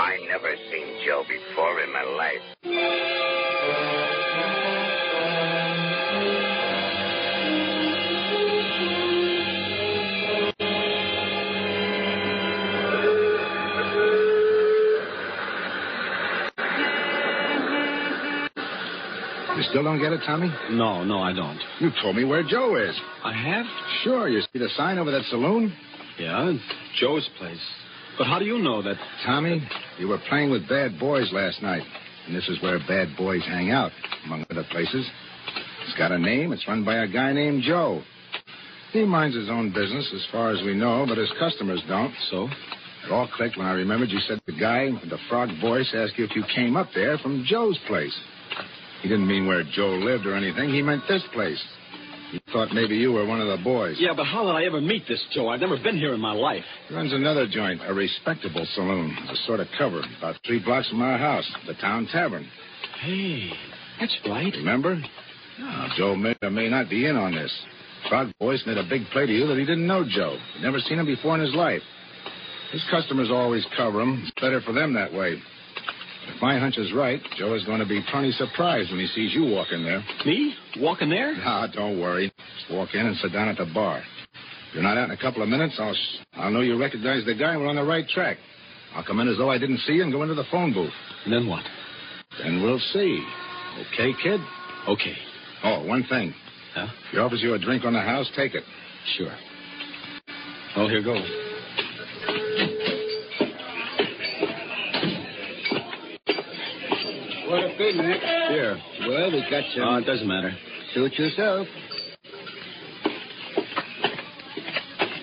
I 0.00 0.18
never 0.28 0.54
seen 0.70 1.04
Joe 1.04 1.24
before 1.28 1.80
in 1.80 1.92
my 1.92 2.04
life. 2.04 2.42
Still 19.70 19.84
don't 19.84 20.00
get 20.00 20.12
it, 20.12 20.20
Tommy? 20.26 20.48
No, 20.70 21.04
no, 21.04 21.20
I 21.20 21.32
don't. 21.32 21.58
You 21.80 21.90
told 22.02 22.16
me 22.16 22.24
where 22.24 22.42
Joe 22.42 22.76
is. 22.76 22.98
I 23.24 23.32
have? 23.32 23.66
Sure, 24.02 24.28
you 24.28 24.40
see 24.52 24.58
the 24.58 24.68
sign 24.76 24.98
over 24.98 25.10
that 25.10 25.24
saloon? 25.30 25.72
Yeah, 26.18 26.52
Joe's 27.00 27.28
place. 27.38 27.60
But 28.16 28.26
how 28.26 28.38
do 28.38 28.44
you 28.44 28.58
know 28.58 28.82
that? 28.82 28.96
Tommy, 29.24 29.66
you 29.98 30.08
were 30.08 30.18
playing 30.28 30.50
with 30.50 30.68
bad 30.68 30.98
boys 30.98 31.30
last 31.32 31.62
night. 31.62 31.82
And 32.26 32.36
this 32.36 32.48
is 32.48 32.60
where 32.62 32.78
bad 32.80 33.16
boys 33.16 33.42
hang 33.46 33.70
out, 33.70 33.92
among 34.26 34.44
other 34.50 34.64
places. 34.70 35.08
It's 35.86 35.96
got 35.96 36.12
a 36.12 36.18
name. 36.18 36.52
It's 36.52 36.66
run 36.66 36.84
by 36.84 36.96
a 36.96 37.08
guy 37.08 37.32
named 37.32 37.62
Joe. 37.62 38.02
He 38.92 39.04
minds 39.04 39.36
his 39.36 39.48
own 39.48 39.72
business 39.72 40.10
as 40.14 40.26
far 40.32 40.50
as 40.50 40.62
we 40.62 40.74
know, 40.74 41.04
but 41.06 41.18
his 41.18 41.32
customers 41.38 41.82
don't. 41.88 42.14
So? 42.30 42.48
It 43.06 43.12
all 43.12 43.28
clicked 43.36 43.56
when 43.56 43.66
I 43.66 43.72
remembered 43.72 44.10
you 44.10 44.18
said 44.20 44.40
the 44.46 44.58
guy 44.58 44.90
with 44.90 45.08
the 45.08 45.18
frog 45.28 45.48
voice 45.60 45.90
asked 45.94 46.18
you 46.18 46.24
if 46.24 46.34
you 46.34 46.44
came 46.54 46.76
up 46.76 46.88
there 46.94 47.16
from 47.18 47.44
Joe's 47.46 47.78
place. 47.86 48.18
He 49.02 49.08
didn't 49.08 49.28
mean 49.28 49.46
where 49.46 49.62
Joe 49.62 49.90
lived 49.90 50.26
or 50.26 50.34
anything. 50.34 50.70
He 50.70 50.82
meant 50.82 51.02
this 51.08 51.22
place. 51.32 51.62
He 52.32 52.40
thought 52.52 52.74
maybe 52.74 52.96
you 52.96 53.12
were 53.12 53.24
one 53.24 53.40
of 53.40 53.48
the 53.48 53.62
boys. 53.64 53.96
Yeah, 53.98 54.12
but 54.14 54.24
how 54.24 54.44
did 54.44 54.54
I 54.54 54.64
ever 54.64 54.80
meet 54.80 55.04
this 55.08 55.24
Joe? 55.32 55.48
I've 55.48 55.60
never 55.60 55.78
been 55.82 55.96
here 55.96 56.12
in 56.12 56.20
my 56.20 56.32
life. 56.32 56.64
He 56.88 56.94
runs 56.94 57.12
another 57.12 57.46
joint, 57.46 57.80
a 57.86 57.94
respectable 57.94 58.66
saloon, 58.74 59.16
a 59.30 59.36
sort 59.46 59.60
of 59.60 59.68
cover, 59.78 60.02
about 60.18 60.36
three 60.46 60.62
blocks 60.62 60.88
from 60.90 61.00
our 61.00 61.16
house, 61.16 61.50
the 61.66 61.74
town 61.74 62.06
tavern. 62.12 62.46
Hey, 63.00 63.50
that's 63.98 64.16
right. 64.28 64.52
Remember? 64.52 65.00
Now, 65.58 65.88
Joe 65.96 66.14
may 66.14 66.36
or 66.42 66.50
may 66.50 66.68
not 66.68 66.90
be 66.90 67.06
in 67.06 67.16
on 67.16 67.32
this. 67.34 67.52
Frog 68.08 68.28
Voice 68.38 68.62
made 68.66 68.78
a 68.78 68.88
big 68.88 69.02
play 69.12 69.26
to 69.26 69.32
you 69.32 69.46
that 69.46 69.58
he 69.58 69.64
didn't 69.64 69.86
know 69.86 70.04
Joe. 70.08 70.36
He'd 70.54 70.62
never 70.62 70.78
seen 70.80 70.98
him 70.98 71.06
before 71.06 71.34
in 71.34 71.40
his 71.40 71.54
life. 71.54 71.82
His 72.72 72.84
customers 72.90 73.30
always 73.30 73.64
cover 73.76 74.02
him. 74.02 74.22
It's 74.22 74.40
better 74.40 74.60
for 74.60 74.72
them 74.72 74.92
that 74.94 75.12
way. 75.12 75.40
If 76.34 76.42
my 76.42 76.58
hunch 76.58 76.76
is 76.78 76.92
right, 76.92 77.20
Joe 77.36 77.54
is 77.54 77.64
going 77.64 77.80
to 77.80 77.86
be 77.86 78.00
plenty 78.10 78.30
surprised 78.32 78.90
when 78.90 79.00
he 79.00 79.06
sees 79.08 79.34
you 79.34 79.44
walk 79.50 79.68
in 79.72 79.82
there. 79.84 80.02
Me? 80.26 80.54
Walking 80.78 81.08
there? 81.10 81.34
Ah, 81.42 81.66
don't 81.72 81.98
worry. 82.00 82.32
Just 82.58 82.70
walk 82.70 82.90
in 82.94 83.06
and 83.06 83.16
sit 83.16 83.32
down 83.32 83.48
at 83.48 83.56
the 83.56 83.66
bar. 83.72 83.98
If 84.68 84.74
you're 84.74 84.82
not 84.82 84.98
out 84.98 85.04
in 85.04 85.10
a 85.12 85.16
couple 85.20 85.42
of 85.42 85.48
minutes, 85.48 85.76
I'll, 85.78 85.94
sh- 85.94 86.18
I'll 86.34 86.50
know 86.50 86.60
you 86.60 86.78
recognize 86.78 87.24
the 87.24 87.34
guy 87.34 87.52
and 87.52 87.60
we're 87.60 87.68
on 87.68 87.76
the 87.76 87.84
right 87.84 88.06
track. 88.08 88.36
I'll 88.94 89.04
come 89.04 89.20
in 89.20 89.28
as 89.28 89.36
though 89.38 89.50
I 89.50 89.58
didn't 89.58 89.78
see 89.78 89.94
you 89.94 90.02
and 90.02 90.12
go 90.12 90.22
into 90.22 90.34
the 90.34 90.44
phone 90.50 90.72
booth. 90.72 90.92
And 91.24 91.32
then 91.32 91.46
what? 91.48 91.64
Then 92.42 92.62
we'll 92.62 92.78
see. 92.92 93.24
Okay, 93.94 94.12
kid? 94.22 94.40
Okay. 94.88 95.14
Oh, 95.64 95.84
one 95.86 96.04
thing. 96.08 96.34
Huh? 96.74 96.86
If 97.06 97.10
he 97.12 97.18
offers 97.18 97.42
you 97.42 97.54
a 97.54 97.58
drink 97.58 97.84
on 97.84 97.94
the 97.94 98.00
house, 98.00 98.30
take 98.36 98.54
it. 98.54 98.64
Sure. 99.16 99.34
Well, 100.76 100.88
here 100.88 101.02
goes. 101.02 101.26
What 107.78 107.94
a. 107.94 108.18
Here. 108.50 108.76
Well, 109.08 109.30
we 109.30 109.40
got 109.48 109.62
some. 109.72 109.82
Oh, 109.84 109.96
it 109.96 110.04
doesn't 110.04 110.26
matter. 110.26 110.50
Suit 110.94 111.12
yourself. 111.14 111.66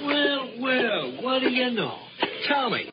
Well, 0.06 0.52
well, 0.62 1.22
what 1.22 1.40
do 1.40 1.50
you 1.50 1.72
know? 1.72 1.98
Tell 2.48 2.70
me. 2.70 2.90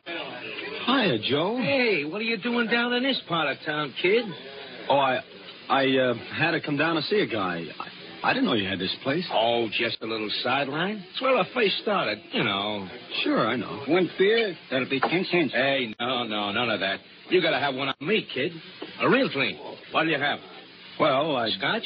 Hiya, 0.87 1.19
Joe. 1.31 1.59
Hey, 1.59 2.05
what 2.05 2.21
are 2.21 2.25
you 2.25 2.39
doing 2.39 2.67
down 2.67 2.93
in 2.95 3.05
this 3.05 3.21
part 3.29 3.49
of 3.49 3.65
town, 3.65 3.95
kid? 4.03 4.25
Oh, 4.89 4.97
I, 4.97 5.21
I 5.69 5.87
uh, 5.87 6.15
had 6.37 6.53
to 6.53 6.61
come 6.61 6.77
down 6.77 6.97
to 6.97 7.03
see 7.03 7.21
a 7.21 7.27
guy. 7.27 7.65
I, 7.79 8.31
I 8.31 8.33
didn't 8.33 8.47
know 8.47 8.55
you 8.55 8.69
had 8.69 8.81
this 8.81 8.95
place. 9.05 9.27
Oh, 9.33 9.69
just 9.79 9.99
a 10.03 10.07
little 10.07 10.31
sideline. 10.43 11.05
It's 11.13 11.23
where 11.23 11.37
I 11.37 11.45
face 11.55 11.79
started, 11.83 12.19
you 12.33 12.43
know. 12.43 12.89
Sure, 13.23 13.47
I 13.47 13.55
know. 13.55 13.85
One 13.87 14.11
beer, 14.19 14.57
that'll 14.71 14.89
be 14.89 14.99
ten 14.99 15.25
cents. 15.31 15.53
Hey, 15.53 15.95
no, 16.01 16.25
no, 16.25 16.51
none 16.51 16.71
of 16.71 16.81
that. 16.81 16.99
You 17.29 17.41
gotta 17.41 17.61
have 17.61 17.75
one 17.75 17.89
on 17.89 17.95
me, 18.01 18.27
kid. 18.35 18.53
A 19.03 19.09
real 19.11 19.29
drink. 19.29 19.59
What'll 19.93 20.11
you 20.11 20.19
have? 20.19 20.39
Well, 21.01 21.37
I. 21.37 21.51
Scotch? 21.59 21.83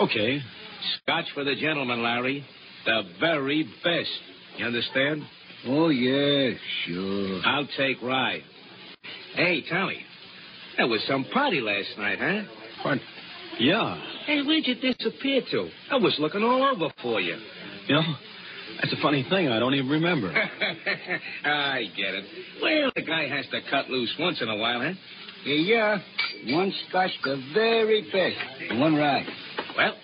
Okay. 0.00 0.40
Scotch 1.02 1.26
for 1.34 1.44
the 1.44 1.54
gentleman, 1.54 2.02
Larry. 2.02 2.44
The 2.84 3.02
very 3.20 3.62
best. 3.84 4.10
You 4.56 4.66
understand? 4.66 5.22
Oh, 5.66 5.88
yeah, 5.90 6.56
sure. 6.84 7.40
I'll 7.44 7.68
take 7.76 8.02
rye. 8.02 8.40
Hey, 9.34 9.62
Tommy. 9.70 10.00
There 10.76 10.88
was 10.88 11.04
some 11.06 11.24
party 11.32 11.60
last 11.60 11.90
night, 11.98 12.18
huh? 12.20 12.42
What? 12.82 12.98
Yeah. 13.58 14.00
Hey, 14.26 14.42
where'd 14.42 14.66
you 14.66 14.74
disappear 14.76 15.42
to? 15.50 15.68
I 15.90 15.96
was 15.96 16.16
looking 16.18 16.42
all 16.42 16.62
over 16.74 16.92
for 17.02 17.20
you. 17.20 17.36
You 17.86 17.94
know, 17.94 18.02
that's 18.80 18.92
a 18.92 19.02
funny 19.02 19.26
thing. 19.28 19.48
I 19.48 19.58
don't 19.58 19.74
even 19.74 19.90
remember. 19.90 20.32
I 21.44 21.82
get 21.96 22.14
it. 22.14 22.24
Well, 22.62 22.90
the 22.96 23.02
guy 23.02 23.28
has 23.28 23.44
to 23.50 23.60
cut 23.70 23.90
loose 23.90 24.14
once 24.18 24.40
in 24.40 24.48
a 24.48 24.56
while, 24.56 24.80
huh? 24.80 24.92
Yeah, 25.44 25.98
one 26.48 26.72
scotch 26.88 27.10
the 27.24 27.42
very 27.54 28.02
best. 28.12 28.70
And 28.70 28.80
one 28.80 28.94
rye. 28.94 29.24
Well, 29.76 29.94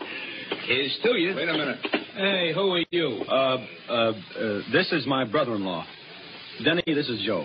here's 0.66 0.99
to 1.02 1.16
you. 1.16 1.35
Wait 1.35 1.49
a 1.49 1.52
minute. 1.52 1.78
Hey, 2.14 2.52
who 2.55 2.73
are 2.73 2.85
you? 2.90 3.23
Uh, 3.28 3.66
uh, 3.88 3.93
uh, 3.93 4.12
this 4.73 4.90
is 4.93 5.07
my 5.07 5.25
brother-in-law. 5.25 5.85
Denny, 6.64 6.83
this 6.87 7.09
is 7.09 7.23
Joe. 7.26 7.45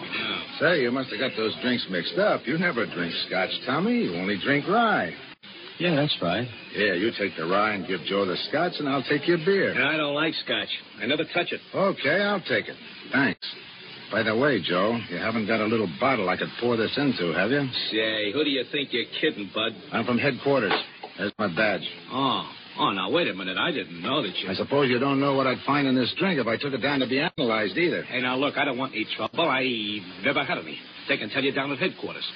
Say, 0.60 0.84
you 0.84 0.92
must 0.92 1.10
have 1.10 1.20
got 1.20 1.32
those 1.36 1.54
drinks 1.62 1.86
mixed 1.90 2.18
up. 2.18 2.42
You 2.46 2.58
never 2.58 2.86
drink 2.86 3.14
scotch, 3.28 3.50
Tommy. 3.66 4.04
You 4.04 4.16
only 4.16 4.40
drink 4.42 4.66
rye. 4.70 5.12
Yeah, 5.80 5.96
that's 5.96 6.16
right. 6.22 6.48
Yeah, 6.74 6.94
you 6.94 7.12
take 7.20 7.36
the 7.36 7.46
rye 7.46 7.74
and 7.74 7.86
give 7.88 8.00
Joe 8.06 8.26
the 8.26 8.38
scotch, 8.48 8.74
and 8.80 8.88
I'll 8.88 9.04
take 9.04 9.28
your 9.28 9.40
beer. 9.40 9.74
I 9.74 9.98
don't 9.98 10.14
like 10.16 10.34
scotch. 10.46 10.70
I 11.02 11.08
never 11.08 11.24
touch 11.34 11.52
it. 11.52 11.60
Okay, 11.76 12.22
I'll 12.22 12.40
take 12.40 12.70
it. 12.70 12.76
Thanks. 13.12 13.40
By 14.12 14.24
the 14.24 14.36
way, 14.36 14.62
Joe, 14.62 15.00
you 15.10 15.18
haven't 15.18 15.48
got 15.48 15.62
a 15.62 15.66
little 15.66 15.88
bottle 16.00 16.28
I 16.28 16.36
could 16.36 16.50
pour 16.60 16.76
this 16.76 16.92
into, 16.98 17.32
have 17.32 17.50
you? 17.50 17.64
Say, 17.92 18.34
who 18.34 18.44
do 18.44 18.50
you 18.50 18.64
think 18.72 18.90
you're 18.92 19.06
kidding, 19.22 19.50
bud? 19.56 19.72
I'm 19.94 20.06
from 20.06 20.18
headquarters. 20.18 20.74
There's 21.18 21.32
my 21.40 21.48
badge. 21.48 21.88
Oh, 22.12 22.44
oh, 22.80 22.92
now 22.92 23.10
wait 23.10 23.30
a 23.30 23.34
minute. 23.34 23.58
I 23.58 23.72
didn't 23.72 24.02
know 24.02 24.22
that 24.22 24.36
you. 24.38 24.50
I 24.50 24.54
suppose 24.54 24.90
you 24.90 25.00
don't 25.00 25.22
know 25.22 25.34
what 25.36 25.48
I'd 25.48 25.64
find 25.66 25.88
in 25.88 25.96
this 25.96 26.14
drink 26.20 26.40
if 26.40 26.48
I 26.48 26.58
took 26.58 26.74
it 26.74 26.82
down 26.82 27.00
to 27.00 27.08
be 27.08 27.20
analyzed 27.22 27.78
either. 27.78 28.04
Hey, 28.04 28.22
now 28.22 28.36
look, 28.36 28.58
I 28.58 28.66
don't 28.66 28.78
want 28.78 28.94
any 28.94 29.08
trouble. 29.16 29.48
I 29.48 29.64
never 30.24 30.44
had 30.44 30.58
any. 30.58 30.78
They 31.08 31.18
can 31.18 31.30
tell 31.30 31.44
you 31.44 31.54
down 31.54 31.72
at 31.72 31.80
headquarters. 31.80 32.28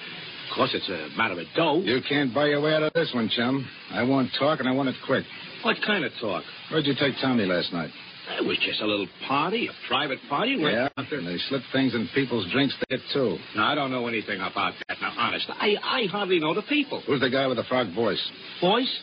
Of 0.50 0.56
course, 0.56 0.72
it's 0.74 0.88
a 0.88 1.18
matter 1.18 1.40
of 1.40 1.46
dough. 1.58 1.82
You 1.84 2.00
can't 2.08 2.34
buy 2.34 2.46
your 2.46 2.62
way 2.62 2.74
out 2.74 2.84
of 2.84 2.94
this 2.94 3.12
one, 3.14 3.30
chum. 3.36 3.68
I 3.92 4.04
want 4.04 4.30
talk, 4.40 4.60
and 4.60 4.70
I 4.70 4.72
want 4.72 4.88
it 4.88 4.96
quick. 5.06 5.26
What 5.64 5.76
kind 5.86 6.06
of 6.06 6.12
talk? 6.22 6.44
Where'd 6.72 6.86
you 6.86 6.94
take 6.98 7.16
Tommy 7.22 7.46
last 7.46 7.74
night? 7.74 7.90
It 8.28 8.46
was 8.46 8.58
just 8.66 8.82
a 8.82 8.86
little 8.86 9.08
party, 9.28 9.68
a 9.68 9.88
private 9.88 10.20
party. 10.30 10.58
Where 10.60 10.72
Yeah, 10.72 10.90
and 10.98 11.28
they 11.28 11.38
slip 11.50 11.62
things 11.72 11.94
in 11.94 12.10
people's 12.16 12.52
drinks 12.52 12.76
there, 12.90 13.00
too. 13.14 13.38
Now, 13.56 13.72
I 13.72 13.76
don't 13.76 13.92
know 13.92 14.08
anything 14.08 14.42
about 14.42 14.74
that. 14.88 14.98
Now, 15.02 15.14
honest, 15.18 15.46
I, 15.50 15.76
I 15.84 16.06
hardly 16.10 16.40
know 16.40 16.54
the 16.54 16.64
people. 16.64 17.02
Who's 17.06 17.22
the 17.22 17.30
guy 17.30 17.46
with 17.48 17.58
the 17.58 17.64
frog 17.64 17.94
voice? 17.94 18.22
Voice? 18.62 19.00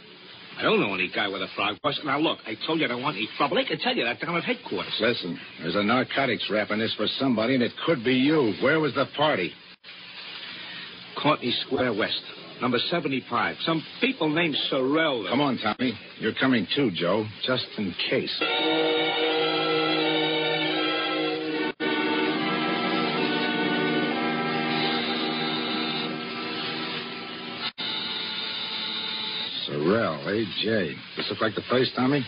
I 0.58 0.62
don't 0.62 0.80
know 0.80 0.92
any 0.94 1.10
guy 1.14 1.28
with 1.28 1.40
a 1.40 1.48
frog 1.56 1.76
voice. 1.82 1.98
Now, 2.04 2.18
look, 2.18 2.38
I 2.46 2.56
told 2.66 2.80
you 2.80 2.84
I 2.84 2.88
don't 2.88 3.02
want 3.02 3.16
any 3.16 3.28
trouble. 3.36 3.56
They 3.56 3.64
can 3.64 3.78
tell 3.78 3.94
you 3.94 4.04
that 4.04 4.20
down 4.20 4.36
at 4.36 4.44
headquarters. 4.44 4.94
Listen, 5.00 5.38
there's 5.60 5.76
a 5.76 5.82
narcotics 5.82 6.48
rap 6.50 6.70
in 6.70 6.78
this 6.78 6.94
for 6.96 7.06
somebody, 7.18 7.54
and 7.54 7.62
it 7.62 7.72
could 7.86 8.04
be 8.04 8.14
you. 8.14 8.54
Where 8.60 8.80
was 8.80 8.94
the 8.94 9.06
party? 9.16 9.52
Courtney 11.22 11.54
Square 11.66 11.94
West, 11.94 12.20
number 12.62 12.78
75. 12.78 13.56
Some 13.66 13.82
people 14.00 14.28
named 14.30 14.56
Sorrell. 14.70 15.28
Come 15.28 15.40
on, 15.40 15.58
Tommy. 15.58 15.98
You're 16.20 16.32
coming 16.32 16.66
too, 16.74 16.90
Joe, 16.94 17.26
just 17.44 17.66
in 17.76 17.92
case. 18.08 18.34
Sorrel, 29.66 30.28
A.J. 30.28 30.94
This 31.16 31.26
look 31.30 31.40
like 31.40 31.56
the 31.56 31.62
place, 31.68 31.90
Tommy? 31.96 32.24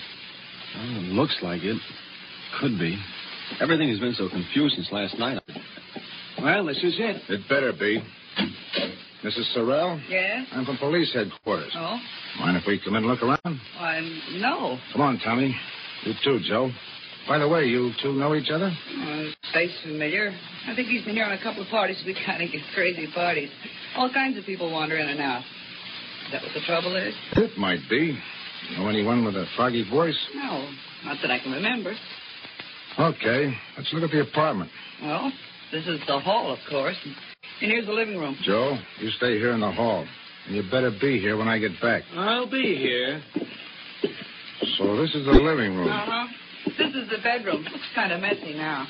Well, 0.75 0.97
it 0.97 1.13
looks 1.13 1.37
like 1.43 1.63
it. 1.63 1.81
Could 2.61 2.77
be. 2.79 2.99
Everything 3.61 3.89
has 3.91 4.01
been 4.01 4.15
so 4.15 4.29
confused 4.29 4.75
since 4.75 4.91
last 4.91 5.17
night. 5.17 5.41
Well, 6.43 6.67
this 6.67 6.79
is 6.79 6.97
it. 6.99 7.23
It 7.29 7.49
better 7.49 7.73
be. 7.73 8.03
Mrs. 9.25 9.55
Sorrel? 9.55 9.99
Yes? 10.09 10.47
I'm 10.53 10.67
from 10.67 10.77
police 10.77 11.13
headquarters. 11.15 11.73
Oh? 11.75 11.99
Mind 12.41 12.59
if 12.59 12.65
we 12.67 12.79
come 12.79 12.95
in 12.95 13.05
and 13.05 13.07
look 13.07 13.23
around? 13.23 13.61
Why, 13.79 14.01
no. 14.35 14.79
Come 14.93 15.01
on, 15.01 15.19
Tommy. 15.25 15.57
You 16.05 16.13
too, 16.23 16.41
Joe. 16.47 16.71
By 17.27 17.39
the 17.39 17.49
way, 17.49 17.65
you 17.65 17.93
two 18.03 18.13
know 18.13 18.35
each 18.35 18.51
other? 18.51 18.67
Uh, 18.67 18.71
oh, 18.71 19.25
his 19.25 19.35
face 19.55 19.73
familiar. 19.83 20.31
I 20.69 20.75
think 20.75 20.89
he's 20.89 21.05
been 21.07 21.15
here 21.15 21.25
on 21.25 21.33
a 21.33 21.43
couple 21.43 21.63
of 21.63 21.69
parties. 21.69 22.03
We 22.05 22.15
kind 22.27 22.43
of 22.43 22.53
get 22.53 22.61
crazy 22.75 23.09
parties. 23.15 23.49
All 23.97 24.13
kinds 24.13 24.37
of 24.37 24.45
people 24.45 24.71
wander 24.71 24.99
in 24.99 25.09
and 25.09 25.21
out. 25.21 25.41
Is 25.41 26.33
that 26.33 26.43
what 26.43 26.53
the 26.53 26.61
trouble 26.67 26.95
is? 26.97 27.15
It 27.33 27.57
might 27.57 27.81
be. 27.89 28.19
Know 28.77 28.89
anyone 28.89 29.25
with 29.25 29.37
a 29.37 29.47
foggy 29.57 29.89
voice? 29.89 30.19
No, 30.35 30.69
not 31.07 31.17
that 31.23 31.31
I 31.31 31.39
can 31.39 31.53
remember. 31.53 31.95
Okay, 32.99 33.55
let's 33.79 33.91
look 33.95 34.05
at 34.05 34.11
the 34.11 34.21
apartment. 34.21 34.71
Well, 35.03 35.33
this 35.73 35.87
is 35.87 36.01
the 36.07 36.21
hall, 36.21 36.53
of 36.53 36.59
course. 36.69 36.97
And 37.65 37.73
here's 37.73 37.87
the 37.87 37.93
living 37.93 38.19
room. 38.19 38.37
Joe, 38.43 38.77
you 39.01 39.09
stay 39.17 39.39
here 39.39 39.53
in 39.53 39.61
the 39.61 39.73
hall. 39.73 40.07
And 40.47 40.55
you 40.55 40.65
better 40.71 40.91
be 41.01 41.19
here 41.19 41.39
when 41.39 41.49
I 41.49 41.59
get 41.59 41.71
back. 41.81 42.03
I'll 42.15 42.45
be 42.45 42.77
here. 42.77 43.23
So 44.77 44.99
this 44.99 45.15
is 45.15 45.25
the 45.25 45.33
living 45.33 45.75
room. 45.75 45.89
Uh-huh. 45.89 46.27
This 46.77 46.95
is 46.95 47.09
the 47.09 47.23
bedroom. 47.23 47.63
Looks 47.63 47.89
kind 47.95 48.13
of 48.13 48.21
messy 48.21 48.53
now. 48.53 48.87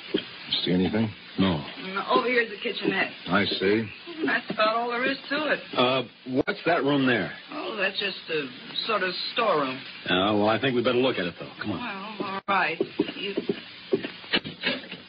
See 0.65 0.73
anything? 0.73 1.09
No. 1.39 1.65
And 1.85 1.99
over 2.11 2.27
here's 2.27 2.51
the 2.51 2.57
kitchenette. 2.57 3.13
I 3.29 3.45
see. 3.45 3.89
And 4.19 4.29
That's 4.29 4.51
about 4.51 4.75
all 4.75 4.89
there 4.89 5.05
is 5.09 5.19
to 5.29 5.53
it. 5.53 5.61
Uh, 5.79 6.03
what's 6.45 6.59
that 6.67 6.83
room 6.83 7.07
there? 7.07 7.31
Oh, 7.53 7.77
that's 7.81 8.01
just 8.01 8.19
a 8.29 8.49
sort 8.89 9.05
of 9.05 9.15
storeroom. 9.35 9.79
Uh, 10.07 10.35
well, 10.35 10.49
I 10.49 10.61
think 10.61 10.75
we 10.75 10.83
better 10.83 10.99
look 10.99 11.19
at 11.19 11.27
it, 11.27 11.35
though. 11.39 11.53
Come 11.63 11.71
on. 11.71 12.17
Well, 12.19 12.29
all 12.29 12.41
right. 12.49 12.83
You... 13.21 13.35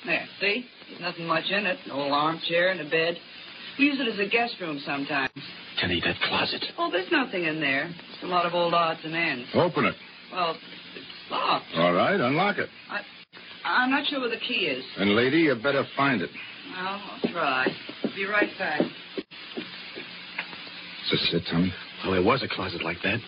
There, 0.05 0.27
see? 0.39 0.65
There's 0.87 1.01
nothing 1.01 1.25
much 1.25 1.45
in 1.49 1.65
it. 1.65 1.79
An 1.85 1.91
old 1.93 2.11
armchair 2.11 2.69
and 2.69 2.79
a 2.81 2.87
bed. 2.87 3.17
We 3.77 3.85
use 3.85 3.99
it 3.99 4.07
as 4.07 4.19
a 4.19 4.29
guest 4.29 4.55
room 4.61 4.79
sometimes. 4.85 5.31
Kenny, 5.79 6.01
that 6.05 6.15
closet. 6.27 6.63
Oh, 6.77 6.89
there's 6.91 7.11
nothing 7.11 7.43
in 7.43 7.59
there. 7.59 7.87
It's 8.13 8.23
a 8.23 8.27
lot 8.27 8.45
of 8.45 8.53
old 8.53 8.73
odds 8.73 9.01
and 9.03 9.13
ends. 9.15 9.47
Open 9.53 9.85
it. 9.85 9.95
Well, 10.31 10.51
it's 10.51 11.05
locked. 11.29 11.65
All 11.75 11.93
right, 11.93 12.19
unlock 12.19 12.57
it. 12.57 12.69
I, 12.89 13.01
I'm 13.65 13.91
not 13.91 14.07
sure 14.07 14.21
where 14.21 14.29
the 14.29 14.37
key 14.37 14.67
is. 14.67 14.85
And, 14.97 15.15
lady, 15.15 15.39
you 15.39 15.55
better 15.55 15.83
find 15.97 16.21
it. 16.21 16.29
Well, 16.75 17.01
I'll 17.23 17.31
try. 17.31 17.67
Be 18.15 18.25
right 18.25 18.49
back. 18.57 18.81
Is 18.81 18.91
this 21.11 21.33
it, 21.33 21.43
Tommy? 21.51 21.73
Well, 22.03 22.13
there 22.13 22.23
was 22.23 22.43
a 22.43 22.47
closet 22.47 22.83
like 22.83 22.97
that. 23.03 23.19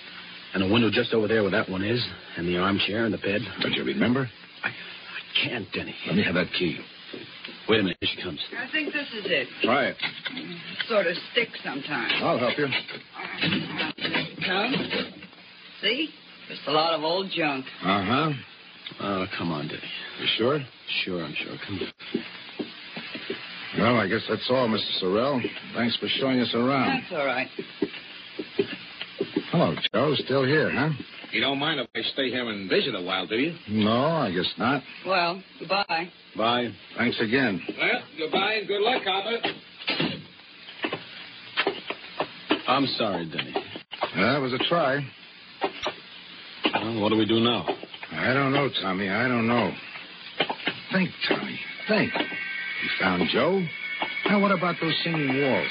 And 0.54 0.64
a 0.64 0.68
window 0.72 0.90
just 0.90 1.14
over 1.14 1.28
there 1.28 1.42
where 1.42 1.52
that 1.52 1.70
one 1.70 1.84
is. 1.84 2.04
And 2.38 2.48
the 2.48 2.58
armchair 2.58 3.04
and 3.06 3.14
the 3.14 3.18
bed. 3.18 3.42
Don't 3.62 3.74
you 3.74 3.84
remember? 3.84 4.30
I, 4.64 4.70
I 4.70 5.48
can't, 5.48 5.68
Denny. 5.74 5.94
Let 6.08 6.16
me 6.16 6.24
have 6.24 6.36
that 6.36 6.48
key. 6.58 6.80
Wait 7.70 7.80
a 7.80 7.84
minute. 7.84 7.98
Here 8.00 8.10
she 8.16 8.22
comes. 8.24 8.40
I 8.58 8.72
think 8.72 8.94
this 8.94 9.08
is 9.14 9.26
it. 9.26 9.48
Try 9.64 9.88
it. 9.88 9.98
Sort 10.88 11.06
of 11.08 11.16
sticks 11.32 11.60
sometimes. 11.64 12.14
I'll 12.22 12.38
help 12.40 12.58
you. 12.58 12.68
Come. 14.46 14.74
See? 15.82 16.10
Just 16.48 16.62
a 16.68 16.72
lot 16.72 16.94
of 16.94 17.04
old 17.04 17.30
junk. 17.36 17.66
Uh 17.84 18.04
huh. 18.06 18.30
Oh, 19.02 19.26
come 19.38 19.52
on, 19.52 19.68
Denny. 19.68 19.82
You 20.22 20.28
sure? 20.38 20.60
Sure, 21.04 21.24
I'm 21.24 21.36
sure. 21.36 21.56
Come 21.66 21.80
on. 21.80 21.94
Well, 23.80 23.96
I 23.98 24.08
guess 24.08 24.22
that's 24.30 24.48
all, 24.50 24.68
Mr. 24.70 25.04
Sorrell. 25.04 25.42
Thanks 25.76 25.98
for 25.98 26.08
showing 26.08 26.40
us 26.40 26.52
around. 26.56 27.02
That's 27.02 27.12
all 27.20 27.26
right. 27.26 27.48
Hello, 29.52 29.76
Joe. 29.94 30.16
Still 30.16 30.46
here, 30.46 30.72
huh? 30.72 30.90
You 31.32 31.42
don't 31.42 31.60
mind 31.60 31.80
if 31.80 31.88
I 31.96 32.02
stay 32.14 32.30
here 32.30 32.48
and 32.50 32.70
visit 32.70 32.96
a 32.96 33.02
while, 33.02 33.28
do 33.28 33.36
you? 33.36 33.54
No, 33.70 34.06
I 34.06 34.32
guess 34.32 34.48
not. 34.58 34.82
Well, 35.06 35.42
goodbye. 35.60 36.10
Bye. 36.38 36.70
Thanks 36.98 37.20
again. 37.20 37.62
Well, 37.78 38.02
goodbye 38.18 38.54
and 38.54 38.68
good 38.68 38.82
luck, 38.82 39.04
Copper. 39.04 39.38
I'm 42.68 42.86
sorry, 42.98 43.30
Denny. 43.30 43.54
That 44.16 44.40
was 44.40 44.54
a 44.54 44.58
try. 44.70 45.00
Well, 46.74 47.02
what 47.02 47.10
do 47.10 47.18
we 47.18 47.26
do 47.26 47.40
now? 47.40 47.66
I 48.12 48.34
don't 48.34 48.54
know, 48.54 48.70
Tommy. 48.82 49.10
I 49.10 49.28
don't 49.28 49.48
know. 49.48 49.72
Think, 50.94 51.10
Tommy. 51.28 51.60
Think. 51.88 52.12
You 52.14 52.90
found 53.00 53.30
Joe? 53.32 53.62
Now, 54.28 54.42
what 54.42 54.52
about 54.52 54.76
those 54.82 54.94
singing 55.04 55.42
walls? 55.42 55.68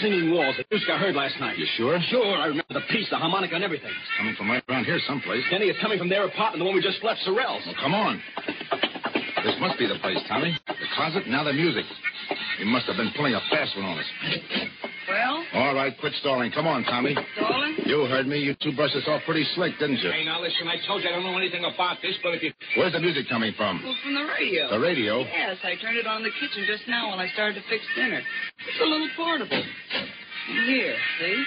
Singing 0.00 0.32
walls. 0.32 0.56
The 0.56 0.64
music 0.70 0.88
I 0.90 0.98
heard 0.98 1.14
last 1.14 1.38
night. 1.40 1.58
You 1.58 1.66
sure? 1.76 1.98
Sure. 2.10 2.36
I 2.36 2.46
remember 2.46 2.74
the 2.74 2.84
piece, 2.90 3.08
the 3.10 3.16
harmonica, 3.16 3.54
and 3.54 3.64
everything. 3.64 3.90
It's 3.90 4.12
coming 4.18 4.34
from 4.36 4.50
right 4.50 4.62
around 4.68 4.84
here 4.84 4.98
someplace. 5.06 5.42
Denny, 5.50 5.66
it's 5.66 5.80
coming 5.80 5.98
from 5.98 6.08
their 6.08 6.24
apartment, 6.26 6.60
the 6.60 6.64
one 6.66 6.74
we 6.74 6.82
just 6.82 7.02
left, 7.04 7.20
Sorrell's. 7.26 7.64
Well, 7.66 7.76
come 7.80 7.94
on. 7.94 8.20
This 9.44 9.54
must 9.60 9.78
be 9.78 9.86
the 9.86 9.98
place, 10.02 10.18
Tommy. 10.28 10.56
The 10.66 10.88
closet, 10.96 11.26
now 11.28 11.44
the 11.44 11.52
music. 11.52 11.84
He 12.58 12.64
must 12.64 12.86
have 12.86 12.96
been 12.96 13.10
pulling 13.16 13.34
a 13.34 13.40
fast 13.50 13.76
one 13.76 13.86
on 13.86 13.98
us. 13.98 14.06
Well, 15.08 15.40
All 15.54 15.74
right, 15.74 15.94
quit 16.00 16.12
stalling. 16.20 16.52
Come 16.52 16.66
on, 16.66 16.84
Tommy. 16.84 17.14
darling? 17.38 17.76
You 17.86 18.04
heard 18.04 18.26
me. 18.26 18.38
You 18.44 18.54
two 18.60 18.72
brushed 18.76 18.94
us 18.96 19.04
off 19.08 19.22
pretty 19.24 19.44
slick, 19.54 19.72
didn't 19.78 20.04
you? 20.04 20.10
Hey, 20.12 20.24
now 20.24 20.40
listen, 20.42 20.68
I 20.68 20.76
told 20.86 21.02
you 21.02 21.08
I 21.08 21.12
don't 21.12 21.24
know 21.24 21.38
anything 21.38 21.64
about 21.64 21.96
this, 22.02 22.12
but 22.22 22.34
if 22.34 22.42
you. 22.42 22.52
Where's 22.76 22.92
the 22.92 23.00
music 23.00 23.24
coming 23.30 23.54
from? 23.56 23.80
Well, 23.82 23.96
from 24.02 24.12
the 24.14 24.26
radio. 24.36 24.68
The 24.68 24.80
radio? 24.80 25.20
Yes, 25.24 25.56
I 25.64 25.80
turned 25.80 25.96
it 25.96 26.06
on 26.06 26.18
in 26.18 26.24
the 26.24 26.34
kitchen 26.36 26.66
just 26.66 26.84
now 26.88 27.08
when 27.10 27.20
I 27.20 27.28
started 27.32 27.54
to 27.56 27.64
fix 27.70 27.80
dinner. 27.96 28.20
It's 28.20 28.80
a 28.82 28.84
little 28.84 29.08
portable. 29.16 29.62
Here, 30.66 30.96
see? 31.20 31.44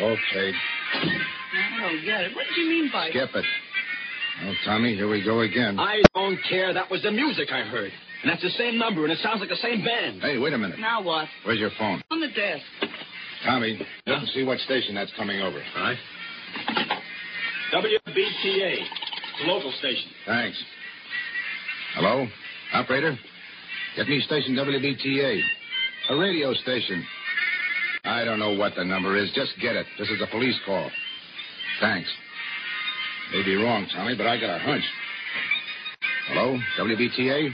Okay. 0.00 0.52
I 0.94 1.80
don't 1.80 2.04
get 2.04 2.20
it. 2.22 2.34
What 2.34 2.46
did 2.48 2.56
you 2.56 2.68
mean 2.68 2.90
by 2.92 3.10
Skip 3.10 3.30
it. 3.34 3.44
Well, 4.42 4.54
Tommy, 4.64 4.94
here 4.94 5.08
we 5.08 5.22
go 5.24 5.40
again. 5.40 5.78
I 5.78 6.04
don't 6.14 6.38
care. 6.48 6.74
That 6.74 6.90
was 6.90 7.02
the 7.02 7.10
music 7.10 7.48
I 7.52 7.62
heard. 7.62 7.92
And 8.22 8.30
that's 8.32 8.42
the 8.42 8.50
same 8.50 8.78
number, 8.78 9.04
and 9.04 9.12
it 9.12 9.18
sounds 9.18 9.40
like 9.40 9.50
the 9.50 9.56
same 9.56 9.84
band. 9.84 10.22
Hey, 10.22 10.38
wait 10.38 10.52
a 10.52 10.58
minute. 10.58 10.78
Now 10.78 11.02
what? 11.02 11.28
Where's 11.44 11.60
your 11.60 11.70
phone? 11.78 12.02
On 12.10 12.20
the 12.20 12.28
desk. 12.28 12.64
Tommy, 13.44 13.78
look 14.06 14.18
and 14.18 14.28
see 14.28 14.42
what 14.42 14.58
station 14.60 14.94
that's 14.94 15.12
coming 15.16 15.40
over. 15.40 15.62
All 15.76 15.82
right. 15.82 15.98
WBTA, 17.74 18.76
the 19.42 19.46
local 19.46 19.72
station. 19.78 20.10
Thanks. 20.26 20.62
Hello? 21.94 22.26
Operator? 22.72 23.16
Get 23.96 24.08
me 24.08 24.20
station 24.20 24.54
WBTA. 24.54 25.40
A 26.10 26.16
radio 26.16 26.54
station. 26.54 27.04
I 28.04 28.24
don't 28.24 28.38
know 28.38 28.52
what 28.52 28.74
the 28.76 28.84
number 28.84 29.16
is. 29.16 29.30
Just 29.34 29.52
get 29.60 29.76
it. 29.76 29.86
This 29.98 30.08
is 30.08 30.20
a 30.20 30.30
police 30.30 30.58
call. 30.66 30.90
Thanks. 31.80 32.08
May 33.32 33.42
be 33.42 33.56
wrong, 33.56 33.86
Tommy, 33.94 34.14
but 34.16 34.26
I 34.26 34.38
got 34.38 34.56
a 34.56 34.58
hunch. 34.58 34.84
Hello? 36.28 36.58
WBTA? 36.78 37.50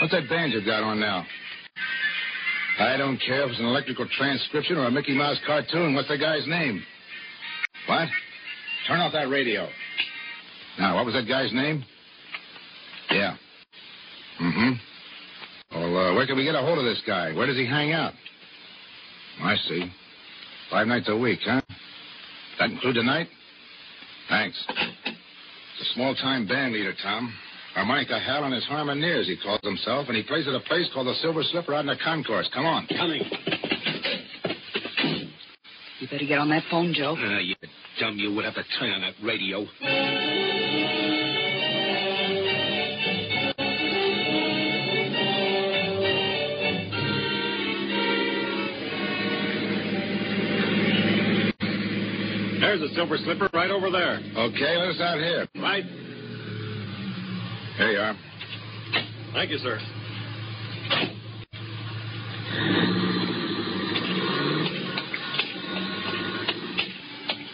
What's 0.00 0.12
that 0.12 0.28
band 0.28 0.52
you've 0.52 0.64
got 0.64 0.82
on 0.82 1.00
now? 1.00 1.26
I 2.78 2.96
don't 2.96 3.18
care 3.18 3.44
if 3.44 3.50
it's 3.50 3.58
an 3.58 3.66
electrical 3.66 4.06
transcription 4.16 4.76
or 4.76 4.86
a 4.86 4.90
Mickey 4.90 5.16
Mouse 5.16 5.38
cartoon. 5.46 5.94
What's 5.94 6.08
the 6.08 6.18
guy's 6.18 6.46
name? 6.46 6.82
What? 7.86 8.08
Turn 8.86 9.00
off 9.00 9.12
that 9.12 9.28
radio. 9.28 9.68
Now, 10.78 10.96
what 10.96 11.04
was 11.04 11.14
that 11.14 11.28
guy's 11.28 11.52
name? 11.52 11.84
Yeah. 13.10 13.36
Mm-hmm. 14.40 15.78
Well, 15.78 15.96
uh, 15.96 16.14
where 16.14 16.26
can 16.26 16.36
we 16.36 16.44
get 16.44 16.54
a 16.54 16.60
hold 16.60 16.78
of 16.78 16.84
this 16.84 17.02
guy? 17.06 17.32
Where 17.34 17.46
does 17.46 17.56
he 17.56 17.66
hang 17.66 17.92
out? 17.92 18.14
I 19.42 19.56
see. 19.68 19.90
Five 20.70 20.86
nights 20.86 21.08
a 21.08 21.16
week, 21.16 21.40
huh? 21.44 21.60
That 22.58 22.70
include 22.70 22.94
tonight? 22.94 23.28
Thanks. 24.28 24.62
It's 24.68 25.90
a 25.90 25.94
small-time 25.94 26.46
band 26.46 26.72
leader, 26.72 26.94
Tom. 27.02 27.32
Harmonica 27.74 28.18
Hal 28.18 28.44
and 28.44 28.54
his 28.54 28.64
Harmoneers, 28.64 29.24
he 29.24 29.36
calls 29.42 29.60
himself, 29.64 30.08
and 30.08 30.16
he 30.16 30.22
plays 30.22 30.46
at 30.46 30.54
a 30.54 30.60
place 30.60 30.88
called 30.92 31.06
the 31.06 31.14
Silver 31.14 31.42
Slipper 31.42 31.74
out 31.74 31.80
in 31.80 31.86
the 31.86 31.96
concourse. 32.04 32.48
Come 32.54 32.66
on. 32.66 32.86
Coming. 32.86 33.22
You 36.00 36.08
better 36.08 36.26
get 36.26 36.38
on 36.38 36.48
that 36.50 36.64
phone, 36.70 36.92
Joe. 36.94 37.16
Uh, 37.16 37.38
you 37.38 37.54
dumb, 37.98 38.18
you 38.18 38.32
would 38.34 38.44
have 38.44 38.54
to 38.54 38.64
turn 38.78 38.90
on 38.90 39.00
that 39.00 39.14
radio. 39.24 39.66
There's 52.72 52.90
a 52.90 52.94
silver 52.94 53.18
slipper 53.18 53.50
right 53.52 53.70
over 53.70 53.90
there. 53.90 54.14
Okay, 54.14 54.76
let 54.78 54.88
us 54.88 55.00
out 55.02 55.18
here. 55.18 55.46
Right? 55.56 55.84
Here 57.76 57.90
you 57.90 57.98
are. 57.98 58.16
Thank 59.34 59.50
you, 59.50 59.58
sir. 59.58 59.78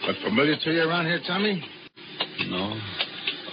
But 0.07 0.15
familiar 0.23 0.55
to 0.55 0.71
you 0.71 0.83
around 0.83 1.07
here, 1.07 1.19
Tommy? 1.27 1.65
No. 2.47 2.79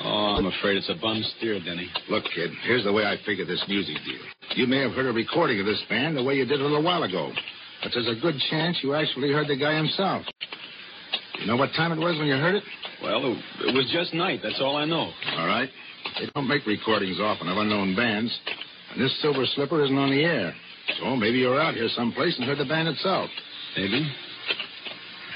Oh, 0.05 0.37
I'm 0.39 0.47
afraid 0.47 0.77
it's 0.77 0.89
a 0.89 0.95
bum 1.03 1.21
steer, 1.37 1.59
Denny. 1.59 1.91
Look, 2.09 2.23
kid, 2.33 2.53
here's 2.63 2.85
the 2.85 2.93
way 2.93 3.03
I 3.03 3.17
figure 3.27 3.45
this 3.45 3.65
music 3.67 3.97
deal. 4.05 4.23
You 4.55 4.69
may 4.69 4.83
have 4.83 4.93
heard 4.93 5.07
a 5.07 5.13
recording 5.13 5.59
of 5.59 5.67
this 5.67 5.83
band 5.89 6.17
the 6.17 6.23
way 6.23 6.35
you 6.35 6.45
did 6.45 6.61
a 6.61 6.63
little 6.63 6.85
while 6.85 7.03
ago. 7.03 7.33
But 7.83 7.91
there's 7.93 8.07
a 8.07 8.21
good 8.23 8.37
chance 8.51 8.79
you 8.85 8.95
actually 8.95 9.33
heard 9.33 9.49
the 9.49 9.57
guy 9.57 9.77
himself. 9.77 10.25
You 11.41 11.47
know 11.47 11.57
what 11.57 11.71
time 11.77 11.93
it 11.93 11.99
was 11.99 12.19
when 12.19 12.27
you 12.27 12.35
heard 12.35 12.55
it? 12.55 12.65
Well, 13.03 13.37
it 13.61 13.75
was 13.75 13.91
just 13.93 14.15
night. 14.15 14.41
That's 14.43 14.61
all 14.61 14.77
I 14.77 14.85
know. 14.85 15.11
All 15.39 15.47
right. 15.47 15.69
They 16.19 16.27
don't 16.35 16.49
make 16.49 16.67
recordings 16.67 17.19
often 17.21 17.49
of 17.49 17.57
unknown 17.57 17.95
bands. 17.95 18.37
And 18.93 19.03
this 19.03 19.15
Silver 19.21 19.45
Slipper 19.55 19.85
isn't 19.85 19.99
on 19.99 20.11
the 20.11 20.23
air. 20.23 20.55
So 20.99 21.17
maybe 21.17 21.39
you're 21.39 21.61
out 21.61 21.75
here 21.75 21.89
someplace 21.95 22.37
and 22.39 22.47
heard 22.47 22.59
the 22.59 22.65
band 22.65 22.89
itself. 22.89 23.29
Maybe. 23.77 24.09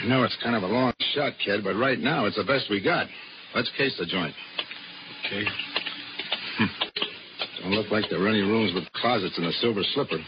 I 0.03 0.07
know 0.07 0.25
it's 0.25 0.37
kind 0.43 0.57
of 0.57 0.63
a 0.63 0.67
long 0.67 0.93
shot, 1.15 1.35
kid, 1.45 1.63
but 1.63 1.75
right 1.75 1.99
now 1.99 2.25
it's 2.27 2.37
the 2.37 2.45
best 2.45 2.71
we 2.71 2.81
got. 2.81 3.07
Let's 3.55 3.71
case 3.77 3.95
the 3.99 4.07
joint. 4.07 4.35
Okay. 5.27 5.45
Don't 7.63 7.73
look 7.73 7.91
like 7.91 8.05
there 8.09 8.23
are 8.23 8.29
any 8.29 8.41
rooms 8.41 8.73
with 8.75 8.85
closets 8.95 9.37
in 9.37 9.45
the 9.45 9.53
Silver 9.61 9.83
Slipper. 9.95 10.19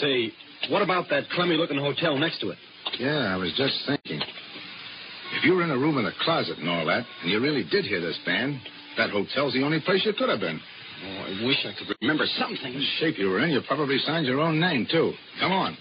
Say, 0.00 0.32
what 0.68 0.82
about 0.82 1.08
that 1.10 1.28
crummy-looking 1.30 1.78
hotel 1.78 2.16
next 2.16 2.40
to 2.40 2.50
it? 2.50 2.58
Yeah, 2.98 3.34
I 3.34 3.36
was 3.36 3.52
just 3.56 3.74
thinking. 3.86 3.99
If 5.40 5.46
you 5.46 5.54
were 5.54 5.64
in 5.64 5.70
a 5.70 5.78
room 5.78 5.96
in 5.96 6.04
a 6.04 6.12
closet 6.20 6.58
and 6.58 6.68
all 6.68 6.84
that, 6.84 7.06
and 7.22 7.32
you 7.32 7.40
really 7.40 7.64
did 7.64 7.86
hear 7.86 7.98
this 7.98 8.18
band, 8.26 8.60
that 8.98 9.08
hotel's 9.08 9.54
the 9.54 9.62
only 9.62 9.80
place 9.80 10.04
you 10.04 10.12
could 10.12 10.28
have 10.28 10.40
been. 10.40 10.60
Oh, 10.60 11.08
I 11.08 11.46
wish 11.46 11.56
I 11.64 11.72
could 11.78 11.96
remember 12.02 12.26
something. 12.36 12.74
The 12.74 12.84
shape 12.98 13.16
you 13.16 13.30
were 13.30 13.40
in, 13.40 13.48
you 13.48 13.62
probably 13.66 13.96
signed 14.04 14.26
your 14.26 14.38
own 14.38 14.60
name, 14.60 14.86
too. 14.90 15.14
Come 15.40 15.52
on. 15.52 15.78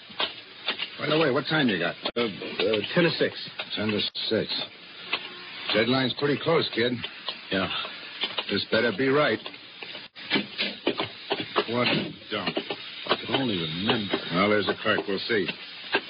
By 0.97 1.07
the 1.09 1.19
way, 1.19 1.31
what 1.31 1.43
time 1.49 1.67
you 1.67 1.77
got? 1.77 1.93
Uh, 2.15 2.21
uh, 2.21 2.77
ten 2.95 3.03
to 3.03 3.11
six. 3.19 3.35
Ten 3.75 3.89
to 3.89 3.99
six. 4.29 4.47
Deadline's 5.75 6.15
pretty 6.17 6.39
close, 6.41 6.69
kid. 6.73 6.93
Yeah. 7.51 7.67
This 8.49 8.65
better 8.71 8.93
be 8.97 9.09
right. 9.09 9.39
What 11.67 11.87
a 11.87 12.11
dump. 12.31 12.55
I 13.07 13.15
can 13.25 13.35
only 13.35 13.57
remember. 13.57 14.15
Well, 14.35 14.49
there's 14.51 14.69
a 14.69 14.75
clerk. 14.81 15.01
We'll 15.05 15.19
see. 15.27 15.47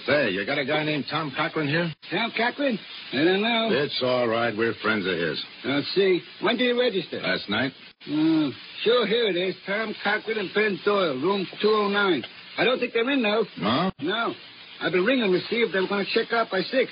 Say, 0.05 0.29
you 0.29 0.45
got 0.45 0.59
a 0.59 0.65
guy 0.65 0.83
named 0.83 1.05
Tom 1.09 1.33
Cochran 1.35 1.67
here? 1.67 1.91
Tom 2.11 2.31
Cochran? 2.37 2.77
I 3.11 3.23
don't 3.23 3.41
know. 3.41 3.69
It's 3.71 3.99
all 4.03 4.27
right. 4.27 4.55
We're 4.55 4.73
friends 4.83 5.05
of 5.07 5.13
his. 5.17 5.43
Let's 5.65 5.87
see. 5.95 6.21
When 6.41 6.57
did 6.57 6.65
you 6.65 6.79
register? 6.79 7.19
Last 7.21 7.49
night? 7.49 7.71
Uh, 8.05 8.49
sure, 8.83 9.07
here 9.07 9.27
it 9.29 9.35
is. 9.35 9.55
Tom 9.65 9.93
Cochran 10.03 10.37
and 10.37 10.49
Ben 10.53 10.79
Doyle, 10.85 11.15
room 11.15 11.45
209. 11.61 12.23
I 12.57 12.63
don't 12.63 12.79
think 12.79 12.93
they're 12.93 13.09
in 13.09 13.21
now. 13.21 13.43
No? 13.59 13.91
No. 14.01 14.33
I've 14.81 14.91
been 14.91 15.05
ringing 15.05 15.31
to 15.31 15.39
see 15.49 15.57
if 15.57 15.73
they 15.73 15.79
were 15.79 15.87
going 15.87 16.05
to 16.05 16.11
check 16.13 16.31
out 16.33 16.49
by 16.51 16.61
six. 16.61 16.91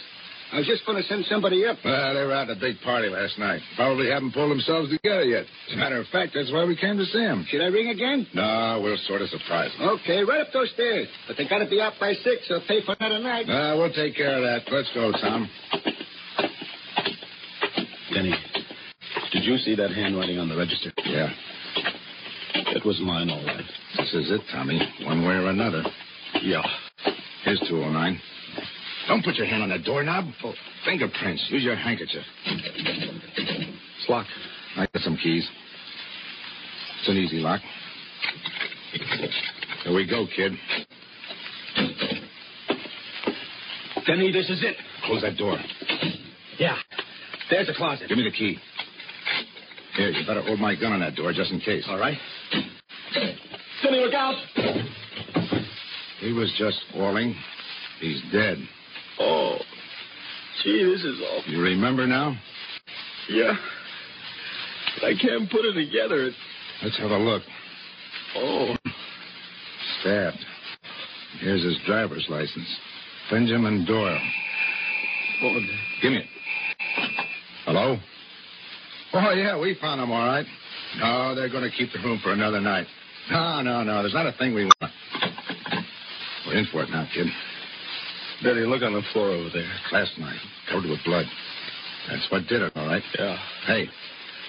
I 0.51 0.59
was 0.59 0.65
just 0.67 0.85
going 0.85 0.95
to 0.95 1.03
send 1.07 1.25
somebody 1.25 1.65
up. 1.65 1.75
Well, 1.83 2.13
they 2.15 2.23
were 2.23 2.31
out 2.33 2.49
at 2.49 2.55
a 2.55 2.59
big 2.59 2.79
party 2.79 3.09
last 3.09 3.37
night. 3.37 3.59
Probably 3.75 4.09
haven't 4.09 4.31
pulled 4.31 4.49
themselves 4.51 4.89
together 4.89 5.23
yet. 5.23 5.43
As 5.67 5.73
a 5.73 5.77
matter 5.77 5.99
of 5.99 6.07
fact, 6.07 6.31
that's 6.35 6.51
why 6.51 6.63
we 6.63 6.75
came 6.77 6.97
to 6.97 7.05
see 7.05 7.19
them. 7.19 7.45
Should 7.49 7.61
I 7.61 7.67
ring 7.67 7.89
again? 7.89 8.25
No, 8.33 8.79
we'll 8.81 8.97
sort 9.07 9.21
of 9.21 9.27
surprise 9.29 9.71
them. 9.77 9.89
Okay, 9.99 10.23
right 10.23 10.39
up 10.39 10.47
those 10.53 10.71
stairs. 10.71 11.07
But 11.27 11.35
they 11.35 11.47
got 11.47 11.59
to 11.59 11.67
be 11.69 11.81
out 11.81 11.93
by 11.99 12.13
six 12.23 12.47
or 12.49 12.61
pay 12.65 12.79
for 12.85 12.95
another 12.99 13.19
night. 13.19 13.49
Uh, 13.49 13.75
we'll 13.75 13.91
take 13.93 14.15
care 14.15 14.37
of 14.37 14.43
that. 14.43 14.71
Let's 14.71 14.89
go, 14.95 15.11
Tom. 15.11 15.49
Denny, 18.13 18.33
did 19.33 19.43
you 19.43 19.57
see 19.57 19.75
that 19.75 19.91
handwriting 19.91 20.39
on 20.39 20.49
the 20.49 20.55
register? 20.55 20.91
Yeah. 21.05 21.29
It 22.75 22.85
was 22.85 22.99
mine, 23.01 23.29
all 23.29 23.43
right. 23.45 23.65
This 23.97 24.13
is 24.13 24.31
it, 24.31 24.41
Tommy. 24.51 24.79
One 25.03 25.21
way 25.23 25.35
or 25.35 25.47
another. 25.47 25.83
Yeah. 26.41 26.61
Here's 27.43 27.59
209. 27.61 28.21
Don't 29.07 29.23
put 29.23 29.35
your 29.35 29.47
hand 29.47 29.63
on 29.63 29.69
that 29.69 29.83
doorknob. 29.83 30.25
Oh, 30.43 30.53
fingerprints. 30.85 31.45
Use 31.49 31.63
your 31.63 31.75
handkerchief. 31.75 32.23
It's 32.45 34.09
locked. 34.09 34.29
I 34.75 34.87
got 34.93 35.01
some 35.01 35.17
keys. 35.17 35.47
It's 36.99 37.09
an 37.09 37.17
easy 37.17 37.37
lock. 37.37 37.61
Here 39.83 39.95
we 39.95 40.07
go, 40.07 40.25
kid. 40.35 40.53
Denny, 44.05 44.31
this 44.31 44.49
is 44.49 44.63
it. 44.63 44.75
Close 45.05 45.21
that 45.21 45.37
door. 45.37 45.57
Yeah. 46.57 46.77
There's 47.49 47.67
the 47.67 47.73
closet. 47.73 48.09
Give 48.09 48.17
me 48.17 48.23
the 48.23 48.31
key. 48.31 48.57
Here, 49.95 50.09
you 50.09 50.25
better 50.27 50.41
hold 50.41 50.59
my 50.59 50.75
gun 50.75 50.93
on 50.93 50.99
that 50.99 51.15
door 51.15 51.31
just 51.33 51.51
in 51.51 51.59
case. 51.59 51.85
All 51.87 51.97
right. 51.97 52.17
Denny, 53.13 53.99
look 53.99 54.13
out. 54.13 54.35
He 56.19 56.33
was 56.33 56.53
just 56.57 56.79
falling. 56.93 57.35
He's 57.99 58.21
dead. 58.31 58.57
Oh. 59.19 59.57
Gee, 60.63 60.83
this 60.83 61.03
is 61.03 61.19
awful. 61.21 61.51
You 61.51 61.61
remember 61.61 62.05
now? 62.05 62.35
Yeah. 63.29 63.53
But 64.95 65.07
I 65.07 65.13
can't 65.19 65.49
put 65.49 65.65
it 65.65 65.73
together. 65.73 66.27
It... 66.27 66.33
Let's 66.83 66.97
have 66.99 67.11
a 67.11 67.17
look. 67.17 67.43
Oh. 68.35 68.75
Stabbed. 70.01 70.43
Here's 71.39 71.63
his 71.63 71.77
driver's 71.85 72.25
license. 72.29 72.77
Benjamin 73.31 73.85
Doyle. 73.85 74.19
oh. 75.43 75.59
Give 76.01 76.11
me 76.11 76.17
it. 76.19 76.25
Hello? 77.77 77.95
Oh, 79.13 79.33
yeah, 79.37 79.55
we 79.59 79.77
found 79.79 80.01
them 80.01 80.09
all 80.09 80.25
right. 80.25 80.45
No, 80.97 81.35
they're 81.35 81.49
going 81.49 81.61
to 81.61 81.69
keep 81.69 81.93
the 81.93 81.99
room 81.99 82.19
for 82.23 82.31
another 82.33 82.59
night. 82.59 82.87
No, 83.29 83.61
no, 83.61 83.83
no. 83.83 84.01
There's 84.01 84.15
not 84.15 84.25
a 84.25 84.31
thing 84.33 84.55
we 84.55 84.65
want. 84.65 84.91
We're 86.47 86.57
in 86.57 86.65
for 86.71 86.81
it 86.81 86.89
now, 86.89 87.07
kid. 87.13 87.27
Denny, 88.41 88.61
look 88.65 88.81
on 88.81 88.93
the 88.93 89.03
floor 89.13 89.29
over 89.29 89.49
there. 89.53 89.69
Last 89.91 90.17
night, 90.17 90.39
covered 90.71 90.89
with 90.89 90.97
blood. 91.05 91.25
That's 92.09 92.25
what 92.31 92.47
did 92.47 92.63
it, 92.63 92.73
all 92.75 92.87
right? 92.87 93.03
Yeah. 93.19 93.37
Hey, 93.67 93.85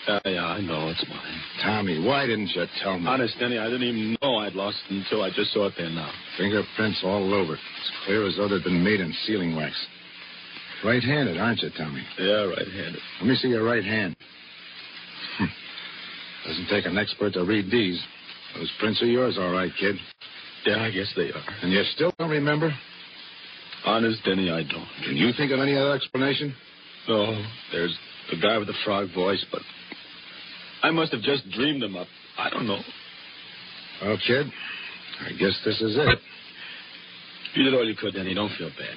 Yeah, 0.09 0.21
yeah, 0.25 0.47
I 0.47 0.61
know. 0.63 0.89
It's 0.89 1.05
mine. 1.07 1.41
Tommy, 1.63 2.01
why 2.01 2.25
didn't 2.25 2.49
you 2.57 2.65
tell 2.83 2.99
me? 2.99 3.07
Honest, 3.09 3.39
Denny, 3.39 3.59
I 3.59 3.65
didn't 3.69 3.83
even 3.83 4.17
know 4.23 4.37
I'd 4.37 4.55
lost 4.55 4.79
it 4.89 5.05
until 5.05 5.21
I 5.23 5.29
just 5.29 5.53
saw 5.53 5.67
it 5.67 5.75
there 5.77 5.91
now. 5.91 6.11
Fingerprints 6.39 7.03
all 7.05 7.35
over. 7.35 7.55
It's 7.55 7.93
clear 8.07 8.27
as 8.27 8.37
though 8.39 8.49
they'd 8.49 8.65
been 8.65 8.83
made 8.83 9.01
in 9.01 9.13
sealing 9.27 9.55
wax. 9.55 9.75
Right-handed, 10.85 11.39
aren't 11.39 11.61
you, 11.61 11.71
Tommy? 11.77 12.03
Yeah, 12.19 12.45
right-handed. 12.45 13.01
Let 13.21 13.29
me 13.29 13.35
see 13.37 13.49
your 13.49 13.65
right 13.65 13.85
hand. 13.85 14.17
Hmm. 15.39 15.45
Doesn't 16.47 16.69
take 16.69 16.87
an 16.87 16.97
expert 16.97 17.33
to 17.33 17.45
read 17.45 17.71
these. 17.71 18.01
Those 18.57 18.71
prints 18.79 19.03
are 19.03 19.07
yours, 19.07 19.37
all 19.39 19.51
right, 19.51 19.71
kid. 19.79 19.97
Yeah, 20.65 20.83
I 20.83 20.91
guess 20.91 21.13
they 21.17 21.31
are. 21.31 21.45
And 21.63 21.73
you 21.73 21.83
still 21.95 22.13
don't 22.19 22.31
remember? 22.31 22.71
Honest, 23.85 24.23
Denny, 24.25 24.51
I 24.51 24.63
don't. 24.63 24.89
Can 25.05 25.17
you 25.17 25.33
think 25.37 25.53
of 25.53 25.61
any 25.61 25.77
other 25.77 25.95
explanation? 25.95 26.55
No, 27.09 27.43
there's 27.73 27.97
the 28.31 28.37
guy 28.41 28.59
with 28.59 28.69
the 28.69 28.75
frog 28.85 29.09
voice, 29.15 29.45
but 29.51 29.63
I 30.83 30.91
must 30.91 31.13
have 31.13 31.23
just 31.23 31.49
dreamed 31.51 31.83
him 31.83 31.97
up. 31.97 32.07
I 32.39 32.51
don't 32.51 32.67
know. 32.67 32.81
Well, 34.03 34.19
kid, 34.27 34.47
I 35.27 35.33
guess 35.33 35.59
this 35.65 35.81
is 35.81 35.97
it. 35.97 36.19
You 37.55 37.65
did 37.65 37.75
all 37.75 37.85
you 37.85 37.97
could, 37.97 38.15
Denny. 38.15 38.35
Don't 38.35 38.53
feel 38.59 38.69
bad. 38.71 38.97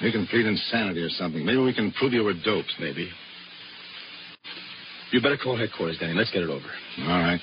You 0.00 0.12
can 0.12 0.26
plead 0.26 0.46
insanity 0.46 1.00
or 1.00 1.08
something. 1.10 1.44
Maybe 1.44 1.58
we 1.58 1.74
can 1.74 1.92
prove 1.92 2.12
you 2.12 2.24
were 2.24 2.34
doped. 2.34 2.72
Maybe. 2.78 3.10
You 5.12 5.22
better 5.22 5.38
call 5.38 5.56
headquarters, 5.56 5.98
Danny. 5.98 6.14
Let's 6.14 6.30
get 6.30 6.42
it 6.42 6.50
over. 6.50 6.66
All 7.02 7.20
right. 7.20 7.40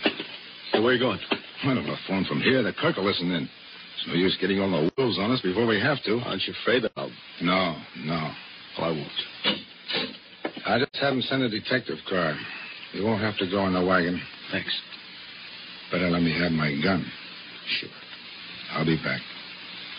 So 0.72 0.82
where 0.82 0.92
are 0.92 0.94
you 0.94 1.00
going? 1.00 1.20
I 1.64 1.74
don't 1.74 1.88
know. 1.88 1.96
Phone 2.08 2.26
from 2.26 2.42
here. 2.42 2.62
The 2.62 2.74
clerk 2.74 2.98
will 2.98 3.06
listen 3.06 3.32
in. 3.32 3.44
It's 3.44 4.08
no 4.08 4.14
use 4.14 4.38
getting 4.40 4.60
all 4.60 4.70
the 4.70 4.92
wheels 4.98 5.18
on 5.20 5.32
us 5.32 5.42
before 5.42 5.66
we 5.66 5.80
have 5.80 6.04
to. 6.04 6.20
Aren't 6.26 6.44
you 6.46 6.54
afraid 6.62 6.84
that 6.84 6.92
I'll... 6.98 7.12
No, 7.42 7.76
no. 8.06 8.32
Oh, 8.78 8.84
I 8.84 8.90
won't. 8.90 9.08
I 10.66 10.80
just 10.80 10.96
have 11.02 11.14
him 11.14 11.22
send 11.22 11.44
a 11.44 11.50
detective 11.50 11.98
car. 12.10 12.36
You 12.94 13.04
won't 13.06 13.22
have 13.22 13.38
to 13.38 13.50
go 13.50 13.66
in 13.68 13.74
the 13.74 13.86
wagon. 13.86 14.22
Thanks. 14.52 14.78
Better 15.92 16.10
let 16.10 16.22
me 16.22 16.38
have 16.40 16.52
my 16.52 16.74
gun. 16.84 17.06
Sure. 17.80 17.90
I'll 18.74 18.86
be 18.86 18.98
back. 18.98 19.22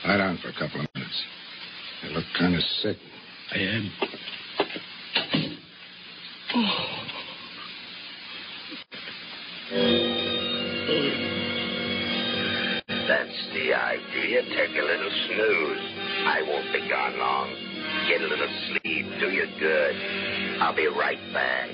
Lie 0.07 0.17
down 0.19 0.39
for 0.43 0.49
a 0.49 0.53
couple 0.53 0.81
of 0.81 0.87
minutes. 0.94 0.94
You 2.05 2.11
look 2.11 2.25
kind 2.39 2.55
of 2.55 2.63
sick. 2.83 2.97
I 3.53 3.59
am. 3.59 3.91
That's 13.09 13.49
the 13.55 13.75
idea. 13.75 14.43
Take 14.43 14.77
a 14.77 14.85
little 14.85 15.11
snooze. 15.27 15.85
I 16.27 16.43
won't 16.47 16.73
be 16.73 16.89
gone 16.91 17.19
long. 17.19 17.49
Get 18.09 18.21
a 18.21 18.27
little 18.27 18.49
sleep. 18.69 19.07
Do 19.21 19.31
you 19.31 19.47
good. 19.59 19.97
I'll 20.61 20.77
be 20.77 20.87
right 20.87 21.19
back. 21.33 21.71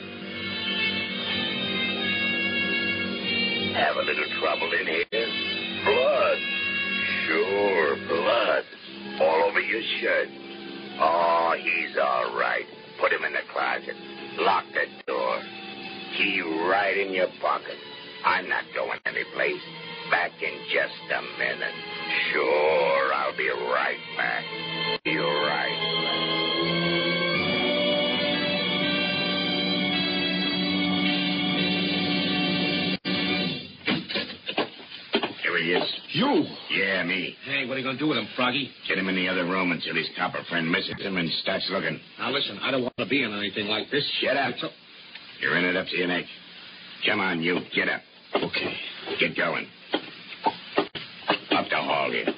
Have 3.74 3.96
a 3.96 4.02
little 4.02 4.26
trouble 4.40 4.70
in 4.78 4.86
here? 4.86 5.28
Blood. 5.84 6.38
Sure, 7.26 7.96
blood. 8.06 8.64
All 9.20 9.44
over 9.44 9.61
your 9.61 9.83
shirt. 10.00 10.28
Oh, 10.98 11.54
he's 11.59 11.96
all 12.00 12.37
right. 12.38 12.64
Put 13.00 13.12
him 13.12 13.24
in 13.24 13.33
the 13.33 13.44
closet. 13.52 13.94
Lock 14.38 14.64
the 14.72 14.87
door. 15.06 15.40
Key 16.16 16.40
right 16.68 16.96
in 16.96 17.12
your 17.12 17.28
pocket. 17.40 17.76
I'm 18.24 18.48
not 18.48 18.64
going 18.74 18.98
anyplace. 19.04 19.61
Back 20.11 20.33
in 20.42 20.54
just 20.72 21.12
a 21.12 21.22
minute. 21.38 21.74
Sure, 22.33 23.14
I'll 23.14 23.37
be 23.37 23.48
right 23.48 23.98
back. 24.16 24.44
Be 25.04 25.16
right 25.16 26.00
Here 35.42 35.59
he 35.59 35.72
is. 35.72 36.00
You? 36.12 36.49
Hey, 37.60 37.66
what 37.66 37.74
are 37.74 37.80
you 37.80 37.84
going 37.84 37.98
to 37.98 38.02
do 38.02 38.08
with 38.08 38.16
him, 38.16 38.26
Froggy? 38.36 38.70
Get 38.88 38.96
him 38.96 39.10
in 39.10 39.16
the 39.16 39.28
other 39.28 39.44
room 39.44 39.70
until 39.70 39.94
his 39.94 40.08
copper 40.16 40.42
friend 40.48 40.70
misses 40.72 40.94
him 40.98 41.18
and 41.18 41.28
starts 41.42 41.68
looking. 41.70 42.00
Now, 42.18 42.30
listen, 42.30 42.58
I 42.62 42.70
don't 42.70 42.80
want 42.80 42.96
to 42.96 43.04
be 43.04 43.22
in 43.22 43.34
anything 43.34 43.66
like 43.66 43.90
this. 43.90 44.02
Shut 44.22 44.34
up. 44.34 44.54
A- 44.62 44.70
You're 45.42 45.58
in 45.58 45.66
it 45.66 45.76
up 45.76 45.86
to 45.88 45.94
your 45.98 46.08
neck. 46.08 46.24
Come 47.06 47.20
on, 47.20 47.42
you. 47.42 47.58
Get 47.74 47.90
up. 47.90 48.00
Okay. 48.34 48.76
Get 49.20 49.36
going. 49.36 49.66
Up 51.50 51.66
the 51.68 51.76
hall 51.76 52.10
here. 52.10 52.28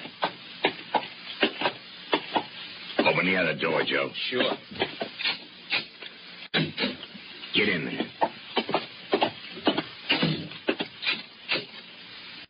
Open 3.06 3.24
the 3.24 3.36
other 3.36 3.54
door, 3.56 3.82
Joe. 3.86 4.10
Sure. 4.28 4.52
Get 7.54 7.68
in 7.68 7.84
there. 7.84 8.06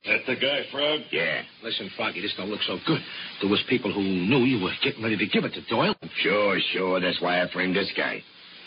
That 0.06 0.21
the 0.34 0.40
guy, 0.40 0.60
Frog? 0.70 1.00
Yeah. 1.10 1.42
Listen, 1.62 1.90
Froggy, 1.96 2.20
this 2.20 2.34
don't 2.36 2.48
look 2.48 2.62
so 2.62 2.78
good. 2.86 3.00
There 3.40 3.50
was 3.50 3.62
people 3.68 3.92
who 3.92 4.02
knew 4.02 4.44
you 4.44 4.62
were 4.62 4.72
getting 4.82 5.02
ready 5.02 5.16
to 5.16 5.26
give 5.26 5.44
it 5.44 5.52
to 5.54 5.62
Doyle. 5.68 5.94
Sure, 6.22 6.58
sure. 6.72 7.00
That's 7.00 7.20
why 7.20 7.42
I 7.42 7.50
framed 7.52 7.76
this 7.76 7.92
guy. 7.96 8.22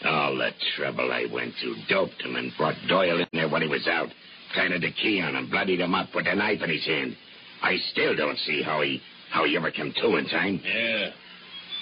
All 0.06 0.36
the 0.36 0.51
trouble 0.78 1.12
I 1.12 1.25
went 1.32 1.54
through 1.62 1.75
Doped 1.89 2.21
him 2.21 2.36
and 2.36 2.51
brought 2.58 2.75
Doyle 2.88 3.19
in 3.19 3.28
there 3.34 3.49
when 3.49 3.62
he 3.62 3.67
was 3.67 3.88
out. 3.88 4.10
Planted 4.54 4.84
the 4.84 4.91
key 4.91 5.21
on 5.21 5.36
him, 5.36 5.49
bloodied 5.49 5.80
him 5.80 5.95
up, 5.95 6.12
put 6.13 6.28
a 6.28 6.36
knife 6.36 6.62
in 6.62 6.69
his 6.69 6.86
hand. 6.86 7.15
I 7.62 7.78
still 7.91 8.15
don't 8.15 8.38
see 8.39 8.62
how 8.62 8.82
he 8.82 9.01
how 9.32 9.43
he 9.45 9.58
ever 9.58 9.71
came 9.71 9.91
to 10.01 10.15
in 10.17 10.28
time. 10.28 10.62
Yeah. 10.63 11.10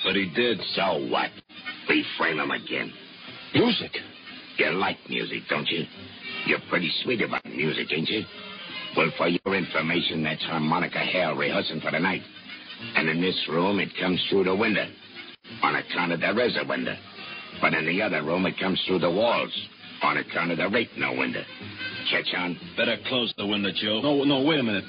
But 0.03 0.15
he 0.15 0.31
did. 0.33 0.59
So 0.75 1.07
what? 1.09 1.29
We 1.89 2.05
frame 2.17 2.39
him 2.39 2.51
again. 2.51 2.91
Music. 3.53 3.91
You 4.57 4.71
like 4.71 4.97
music, 5.09 5.41
don't 5.49 5.67
you? 5.67 5.83
You're 6.45 6.59
pretty 6.69 6.91
sweet 7.03 7.21
about 7.21 7.45
music, 7.45 7.87
ain't 7.91 8.09
you? 8.09 8.23
Well, 8.95 9.11
for 9.17 9.27
your 9.27 9.55
information, 9.55 10.23
that's 10.23 10.43
harmonica 10.43 10.99
Hale 10.99 11.35
rehearsing 11.35 11.81
for 11.81 11.91
the 11.91 11.99
night. 11.99 12.21
And 12.95 13.09
in 13.09 13.21
this 13.21 13.47
room, 13.49 13.79
it 13.79 13.89
comes 13.99 14.23
through 14.29 14.43
the 14.43 14.55
window. 14.55 14.85
On 15.63 15.75
account 15.75 16.11
of 16.11 16.19
there 16.19 16.39
is 16.45 16.55
a 16.61 16.67
window. 16.67 16.95
But 17.61 17.73
in 17.73 17.85
the 17.85 18.01
other 18.01 18.23
room, 18.23 18.45
it 18.45 18.59
comes 18.59 18.81
through 18.85 18.99
the 18.99 19.09
walls. 19.09 19.51
On 20.03 20.17
account 20.17 20.51
of 20.51 20.57
there 20.57 20.75
ain't 20.75 20.97
no 20.97 21.13
window. 21.13 21.43
Catch 22.11 22.33
on? 22.37 22.57
Better 22.77 22.97
close 23.07 23.33
the 23.37 23.47
window, 23.47 23.69
Joe. 23.73 24.01
No, 24.01 24.23
no, 24.23 24.43
wait 24.43 24.59
a 24.59 24.63
minute. 24.63 24.83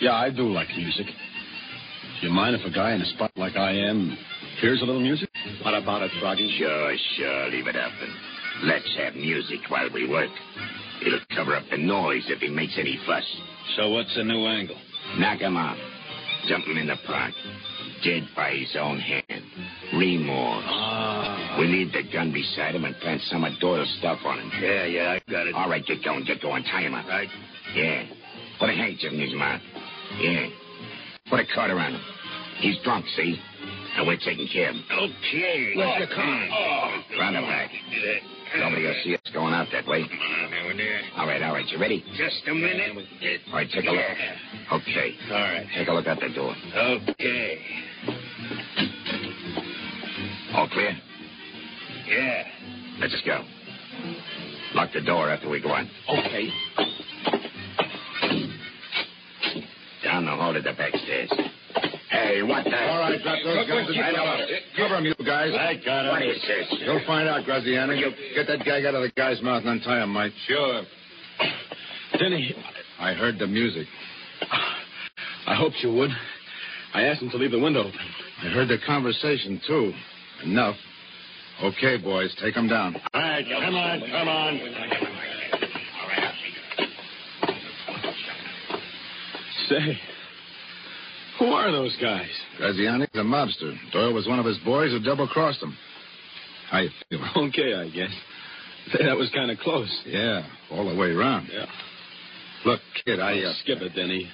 Yeah, 0.00 0.14
I 0.14 0.30
do 0.30 0.48
like 0.48 0.68
music. 0.76 1.06
Do 1.06 2.26
you 2.26 2.32
mind 2.32 2.56
if 2.56 2.64
a 2.66 2.74
guy 2.74 2.94
in 2.94 3.00
a 3.00 3.06
spot 3.06 3.30
like 3.36 3.56
I 3.56 3.72
am 3.72 4.16
hears 4.60 4.82
a 4.82 4.84
little 4.84 5.00
music? 5.00 5.28
What 5.62 5.74
about 5.74 6.02
it, 6.02 6.10
Froggy? 6.20 6.56
Sure, 6.58 6.94
sure. 7.16 7.50
Leave 7.50 7.66
it 7.66 7.76
up 7.76 7.92
and 8.00 8.68
let's 8.68 8.96
have 8.96 9.14
music 9.14 9.60
while 9.68 9.88
we 9.92 10.08
work. 10.08 10.30
It'll 11.04 11.20
cover 11.34 11.54
up 11.56 11.64
the 11.70 11.78
noise 11.78 12.24
if 12.28 12.40
he 12.40 12.48
makes 12.48 12.76
any 12.78 12.98
fuss. 13.06 13.24
So 13.76 13.90
what's 13.90 14.14
the 14.14 14.24
new 14.24 14.46
angle? 14.46 14.76
Knock 15.18 15.40
him 15.40 15.56
off. 15.56 15.78
Dump 16.48 16.64
him 16.64 16.76
in 16.76 16.86
the 16.86 16.96
park. 17.06 17.32
Dead 18.04 18.28
by 18.34 18.52
his 18.52 18.76
own 18.78 18.98
hand. 18.98 19.44
Remorse. 19.94 20.64
Ah. 20.66 21.56
We 21.58 21.66
leave 21.66 21.92
the 21.92 22.02
gun 22.10 22.32
beside 22.32 22.74
him 22.74 22.84
and 22.84 22.96
plant 22.96 23.20
some 23.22 23.44
of 23.44 23.52
Doyle's 23.60 23.94
stuff 23.98 24.20
on 24.24 24.38
him. 24.38 24.50
Yeah, 24.60 24.86
yeah, 24.86 25.10
I 25.18 25.30
got 25.30 25.46
it. 25.46 25.54
All 25.54 25.68
right, 25.68 25.84
get 25.84 26.02
going, 26.04 26.24
get 26.24 26.40
going. 26.40 26.64
Tie 26.64 26.82
him 26.82 26.94
up. 26.94 27.06
Right. 27.06 27.28
Yeah. 27.74 28.06
Put 28.58 28.70
a 28.70 28.72
handkerchief 28.72 29.12
in 29.12 29.20
his 29.20 29.34
mouth. 29.34 29.60
Yeah. 30.18 30.48
Put 31.28 31.40
a 31.40 31.44
card 31.54 31.70
around 31.70 31.94
him. 31.94 32.02
He's 32.60 32.78
drunk, 32.84 33.06
see? 33.16 33.40
And 33.96 34.06
we're 34.06 34.16
taking 34.16 34.48
care 34.52 34.70
of 34.70 34.76
him. 34.76 34.84
Okay. 34.90 35.72
Where's 35.76 36.08
the 36.08 36.14
car? 36.14 36.48
Oh. 36.52 37.18
Round 37.18 37.36
him 37.36 37.44
back. 37.44 37.70
Nobody 38.58 38.82
will 38.84 38.94
see 39.04 39.14
us 39.14 39.20
going 39.32 39.54
out 39.54 39.68
that 39.72 39.86
way. 39.86 40.02
Now 40.02 40.66
we're 40.66 40.76
there. 40.76 41.00
All 41.16 41.26
right, 41.26 41.42
all 41.42 41.52
right. 41.52 41.66
You 41.68 41.78
ready? 41.78 42.04
Just 42.16 42.42
a 42.48 42.54
minute. 42.54 42.96
All 43.48 43.54
right, 43.54 43.68
take 43.70 43.84
a 43.84 43.90
look. 43.90 44.04
Okay. 44.72 45.14
All 45.30 45.36
right. 45.36 45.66
Take 45.76 45.88
a 45.88 45.92
look 45.92 46.06
out 46.06 46.18
the 46.20 46.28
door. 46.34 46.54
Okay. 46.76 47.58
All 50.54 50.68
clear? 50.68 50.96
Yeah. 52.06 52.42
Let's 53.00 53.12
just 53.12 53.24
go. 53.24 53.44
Lock 54.74 54.90
the 54.92 55.00
door 55.00 55.30
after 55.30 55.48
we 55.48 55.60
go 55.60 55.70
on. 55.70 55.88
Okay. 56.08 56.50
Down 60.04 60.24
the 60.24 60.32
hall 60.32 60.52
to 60.54 60.60
the 60.60 60.72
back 60.72 60.92
stairs. 60.94 61.30
Hey, 62.20 62.42
what 62.42 62.64
the? 62.64 62.76
All 62.76 62.98
right, 63.00 63.20
drop 63.22 63.38
those 63.44 63.66
guns 63.66 63.88
and 63.88 64.00
I 64.00 64.12
know. 64.12 64.46
Cover 64.76 64.96
him, 64.96 65.06
you 65.06 65.14
guys. 65.24 65.52
I 65.58 65.74
got 65.84 66.04
it. 66.04 66.10
What 66.10 66.22
is 66.22 66.42
this? 66.42 66.80
You'll 66.80 67.00
find 67.06 67.28
out, 67.28 67.44
Graziani. 67.44 68.00
Get 68.34 68.46
that 68.46 68.64
gag 68.64 68.84
out 68.84 68.94
of 68.94 69.02
the 69.02 69.10
guy's 69.16 69.40
mouth 69.42 69.64
and 69.64 69.80
untie 69.80 70.02
him, 70.02 70.10
Mike. 70.10 70.32
Sure. 70.46 70.82
Denny, 72.18 72.54
I 72.98 73.14
heard 73.14 73.38
the 73.38 73.46
music. 73.46 73.86
I 75.46 75.54
hoped 75.54 75.76
you 75.82 75.94
would. 75.94 76.10
I 76.92 77.02
asked 77.04 77.22
him 77.22 77.30
to 77.30 77.36
leave 77.36 77.52
the 77.52 77.58
window 77.58 77.80
open. 77.80 77.98
I 78.42 78.48
heard 78.48 78.68
the 78.68 78.78
conversation, 78.86 79.60
too. 79.66 79.92
Enough. 80.44 80.76
Okay, 81.62 81.96
boys, 81.98 82.34
take 82.42 82.54
him 82.54 82.68
down. 82.68 82.96
All 83.14 83.20
right, 83.20 83.44
come 83.44 83.74
on, 83.74 84.00
come 84.00 84.28
on. 84.28 84.60
Say, 89.68 89.98
who 91.40 91.46
are 91.46 91.72
those 91.72 91.96
guys? 92.00 92.28
Graziani's 92.60 93.08
a 93.14 93.18
mobster. 93.18 93.74
Doyle 93.92 94.14
was 94.14 94.28
one 94.28 94.38
of 94.38 94.46
his 94.46 94.58
boys 94.58 94.92
who 94.92 95.00
double-crossed 95.00 95.60
him. 95.60 95.76
How 96.70 96.78
you 96.80 96.90
feel? 97.08 97.20
Okay, 97.48 97.74
I 97.74 97.88
guess. 97.90 98.12
That 98.98 99.16
was 99.16 99.30
kind 99.34 99.50
of 99.50 99.58
close. 99.58 99.90
Yeah, 100.06 100.46
all 100.70 100.88
the 100.88 100.94
way 100.94 101.08
around. 101.08 101.48
Yeah. 101.52 101.66
Look, 102.64 102.80
kid, 103.04 103.18
I... 103.20 103.40
Uh, 103.40 103.52
Skip 103.62 103.80
it, 103.82 103.94
Denny. 103.96 104.30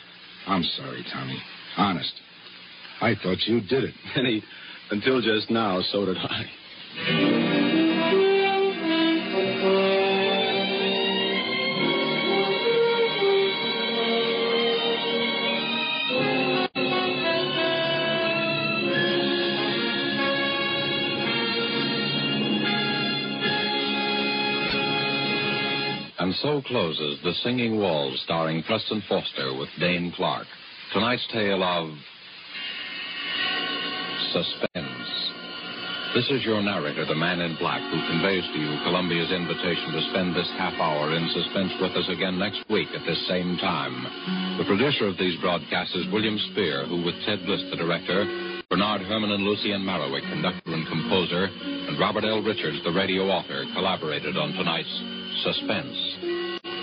I'm 0.46 0.62
sorry, 0.62 1.04
Tommy. 1.12 1.38
Honest. 1.78 2.12
I 3.00 3.14
thought 3.22 3.38
you 3.46 3.60
did 3.60 3.84
it. 3.84 3.94
Denny, 4.14 4.42
until 4.90 5.20
just 5.20 5.50
now, 5.50 5.80
so 5.82 6.06
did 6.06 6.16
I. 6.18 7.35
so 26.46 26.62
closes 26.62 27.18
The 27.24 27.34
Singing 27.42 27.74
Walls, 27.82 28.22
starring 28.22 28.62
Preston 28.62 29.02
Foster 29.08 29.58
with 29.58 29.68
Dane 29.80 30.14
Clark. 30.14 30.46
Tonight's 30.94 31.26
tale 31.34 31.58
of 31.58 31.90
suspense. 34.30 35.10
This 36.14 36.30
is 36.30 36.46
your 36.46 36.62
narrator, 36.62 37.02
the 37.04 37.18
man 37.18 37.42
in 37.42 37.58
black, 37.58 37.82
who 37.90 37.98
conveys 37.98 38.46
to 38.46 38.58
you 38.62 38.78
Columbia's 38.86 39.34
invitation 39.34 39.90
to 39.90 40.06
spend 40.14 40.38
this 40.38 40.46
half 40.54 40.78
hour 40.78 41.18
in 41.18 41.26
suspense 41.34 41.74
with 41.82 41.98
us 41.98 42.06
again 42.14 42.38
next 42.38 42.62
week 42.70 42.94
at 42.94 43.02
this 43.02 43.18
same 43.26 43.58
time. 43.58 44.06
The 44.62 44.70
producer 44.70 45.10
of 45.10 45.18
these 45.18 45.34
broadcasts 45.42 45.98
is 45.98 46.06
William 46.14 46.38
Spier, 46.54 46.86
who, 46.86 47.02
with 47.02 47.18
Ted 47.26 47.42
Bliss, 47.42 47.66
the 47.74 47.82
director, 47.82 48.22
Bernard 48.70 49.02
Herrmann 49.02 49.34
and 49.34 49.42
Lucien 49.42 49.82
Moraweck, 49.82 50.22
conductor 50.30 50.70
and 50.70 50.86
composer, 50.86 51.50
and 51.50 51.98
Robert 51.98 52.22
L. 52.22 52.38
Richards, 52.38 52.78
the 52.86 52.94
radio 52.94 53.26
author, 53.26 53.66
collaborated 53.74 54.38
on 54.38 54.54
tonight's 54.54 54.94
Suspense. 55.42 56.35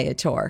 Viator. 0.00 0.48